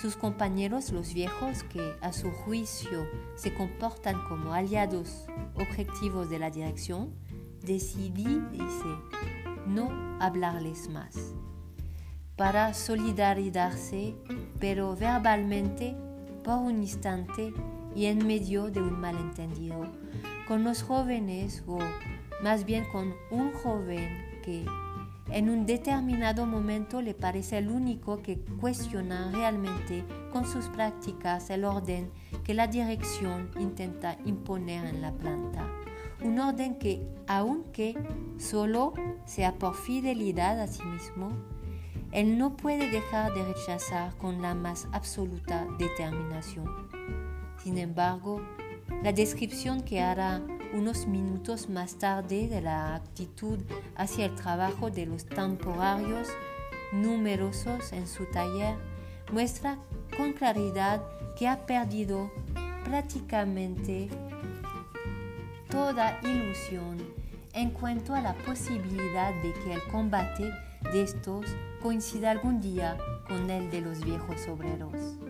Sus 0.01 0.15
compañeros, 0.15 0.91
los 0.91 1.13
viejos, 1.13 1.63
que 1.63 1.95
a 2.01 2.12
su 2.12 2.31
juicio 2.31 3.08
se 3.36 3.53
comportan 3.53 4.21
como 4.27 4.53
aliados 4.53 5.25
objetivos 5.55 6.29
de 6.29 6.39
la 6.39 6.49
dirección, 6.49 7.13
decidí, 7.62 8.41
no 9.67 9.89
hablarles 10.19 10.89
más 10.89 11.36
para 12.36 12.73
solidarizarse, 12.73 14.15
pero 14.60 14.95
verbalmente, 14.95 15.95
por 16.43 16.60
un 16.60 16.81
instante 16.81 17.53
y 17.95 18.05
en 18.05 18.27
medio 18.27 18.69
de 18.69 18.81
un 18.81 18.99
malentendido, 18.99 19.88
con 20.47 20.63
los 20.63 20.84
jóvenes 20.84 21.63
o 21.65 21.79
más 22.43 22.65
bien 22.65 22.86
con 22.91 23.13
un 23.31 23.53
joven 23.53 24.41
que 24.43 24.65
en 25.36 25.50
un 25.50 25.65
determinado 25.65 26.45
momento 26.45 27.02
le 27.02 27.13
parece 27.13 27.58
el 27.58 27.67
único 27.67 28.21
que 28.21 28.39
cuestiona 28.39 29.32
realmente 29.34 30.06
con 30.32 30.48
sus 30.48 30.69
prácticas 30.69 31.50
el 31.50 31.65
orden 31.65 32.10
que 32.45 32.54
la 32.54 32.67
dirección 32.67 33.52
intenta 33.60 34.17
imponer 34.24 34.86
en 34.86 35.02
la 35.02 35.12
planta. 35.12 35.67
Un 36.24 36.39
orden 36.39 36.76
que, 36.76 37.06
aunque 37.28 37.95
solo 38.38 38.93
sea 39.26 39.56
por 39.56 39.76
fidelidad 39.76 40.58
a 40.58 40.67
sí 40.67 40.82
mismo, 40.84 41.34
él 42.13 42.38
no 42.38 42.56
puede 42.56 42.89
dejar 42.89 43.34
de 43.34 43.43
rechazar 43.43 44.15
con 44.15 44.41
la 44.41 44.56
más 44.56 44.88
absoluta 44.93 45.67
determinación. 45.78 46.88
Sin 47.62 47.78
embargo, 47.78 48.41
la 49.04 49.12
descripción 49.12 49.82
que 49.82 50.00
hará 50.00 50.41
unos 50.75 51.07
minutos 51.07 51.69
más 51.69 51.95
tarde 51.95 52.47
de 52.49 52.61
la 52.61 52.95
actitud 52.95 53.59
hacia 53.95 54.25
el 54.25 54.35
trabajo 54.35 54.91
de 54.91 55.05
los 55.05 55.25
temporarios 55.25 56.27
numerosos 56.91 57.93
en 57.93 58.07
su 58.07 58.25
taller 58.25 58.75
muestra 59.31 59.77
con 60.17 60.33
claridad 60.33 61.01
que 61.38 61.47
ha 61.47 61.65
perdido 61.65 62.29
prácticamente 62.83 64.09
toda 65.69 66.19
ilusión 66.23 66.97
en 67.53 67.71
cuanto 67.71 68.13
a 68.13 68.21
la 68.21 68.33
posibilidad 68.33 69.33
de 69.41 69.53
que 69.53 69.73
el 69.73 69.83
combate 69.91 70.51
de 70.91 71.01
estos 71.01 71.45
coincida 71.81 72.31
algún 72.31 72.59
día 72.61 72.97
con 73.27 73.49
el 73.49 73.71
de 73.71 73.81
los 73.81 74.03
viejos 74.03 74.47
obreros. 74.47 75.24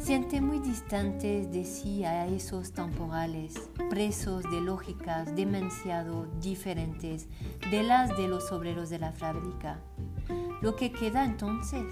Siente 0.00 0.40
muy 0.40 0.60
distantes 0.60 1.52
de 1.52 1.64
sí 1.66 2.04
a 2.04 2.26
esos 2.26 2.72
temporales, 2.72 3.68
presos 3.90 4.42
de 4.44 4.62
lógicas 4.62 5.36
demasiado 5.36 6.26
diferentes 6.40 7.28
de 7.70 7.82
las 7.82 8.16
de 8.16 8.26
los 8.26 8.50
obreros 8.50 8.88
de 8.88 8.98
la 8.98 9.12
fábrica. 9.12 9.78
Lo 10.62 10.74
que 10.74 10.90
queda 10.90 11.24
entonces, 11.24 11.84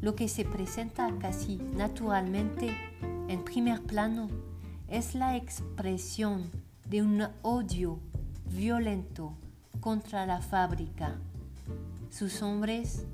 lo 0.00 0.14
que 0.14 0.28
se 0.28 0.44
presenta 0.44 1.12
casi 1.18 1.56
naturalmente 1.56 2.74
en 3.28 3.44
primer 3.44 3.82
plano, 3.82 4.28
es 4.88 5.16
la 5.16 5.36
expresión 5.36 6.48
de 6.88 7.02
un 7.02 7.26
odio 7.42 7.98
violento 8.44 9.36
contra 9.80 10.26
la 10.26 10.40
fábrica, 10.40 11.16
sus 12.08 12.40
hombres, 12.40 13.04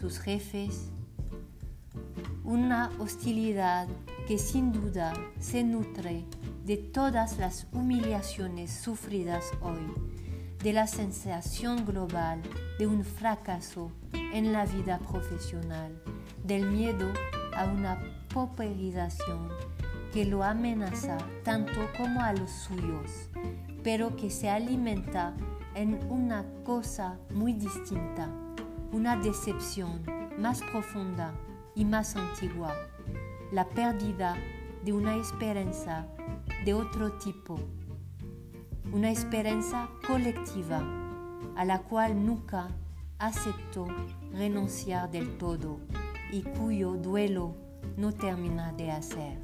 sus 0.00 0.18
jefes, 0.18 0.90
una 2.48 2.90
hostilidad 2.98 3.86
que 4.26 4.38
sin 4.38 4.72
duda 4.72 5.12
se 5.38 5.62
nutre 5.62 6.24
de 6.64 6.78
todas 6.78 7.36
las 7.36 7.66
humillaciones 7.72 8.72
sufridas 8.72 9.44
hoy, 9.60 9.92
de 10.62 10.72
la 10.72 10.86
sensación 10.86 11.84
global 11.84 12.40
de 12.78 12.86
un 12.86 13.04
fracaso 13.04 13.92
en 14.14 14.50
la 14.54 14.64
vida 14.64 14.98
profesional, 14.98 15.92
del 16.42 16.70
miedo 16.70 17.12
a 17.54 17.66
una 17.66 17.98
pauperización 18.32 19.50
que 20.10 20.24
lo 20.24 20.42
amenaza 20.42 21.18
tanto 21.44 21.86
como 21.98 22.22
a 22.22 22.32
los 22.32 22.50
suyos, 22.50 23.28
pero 23.84 24.16
que 24.16 24.30
se 24.30 24.48
alimenta 24.48 25.34
en 25.74 26.00
una 26.10 26.46
cosa 26.64 27.18
muy 27.30 27.52
distinta, 27.52 28.30
una 28.90 29.16
decepción 29.18 30.00
más 30.38 30.62
profunda 30.62 31.34
y 31.78 31.84
más 31.84 32.16
antigua, 32.16 32.74
la 33.52 33.64
pérdida 33.68 34.36
de 34.84 34.92
una 34.92 35.16
esperanza 35.16 36.08
de 36.64 36.74
otro 36.74 37.12
tipo, 37.12 37.56
una 38.92 39.12
esperanza 39.12 39.88
colectiva 40.04 40.82
a 41.54 41.64
la 41.64 41.78
cual 41.82 42.26
nunca 42.26 42.66
aceptó 43.20 43.86
renunciar 44.32 45.08
del 45.08 45.38
todo 45.38 45.78
y 46.32 46.42
cuyo 46.42 46.94
duelo 46.94 47.54
no 47.96 48.12
termina 48.12 48.72
de 48.72 48.90
hacer. 48.90 49.38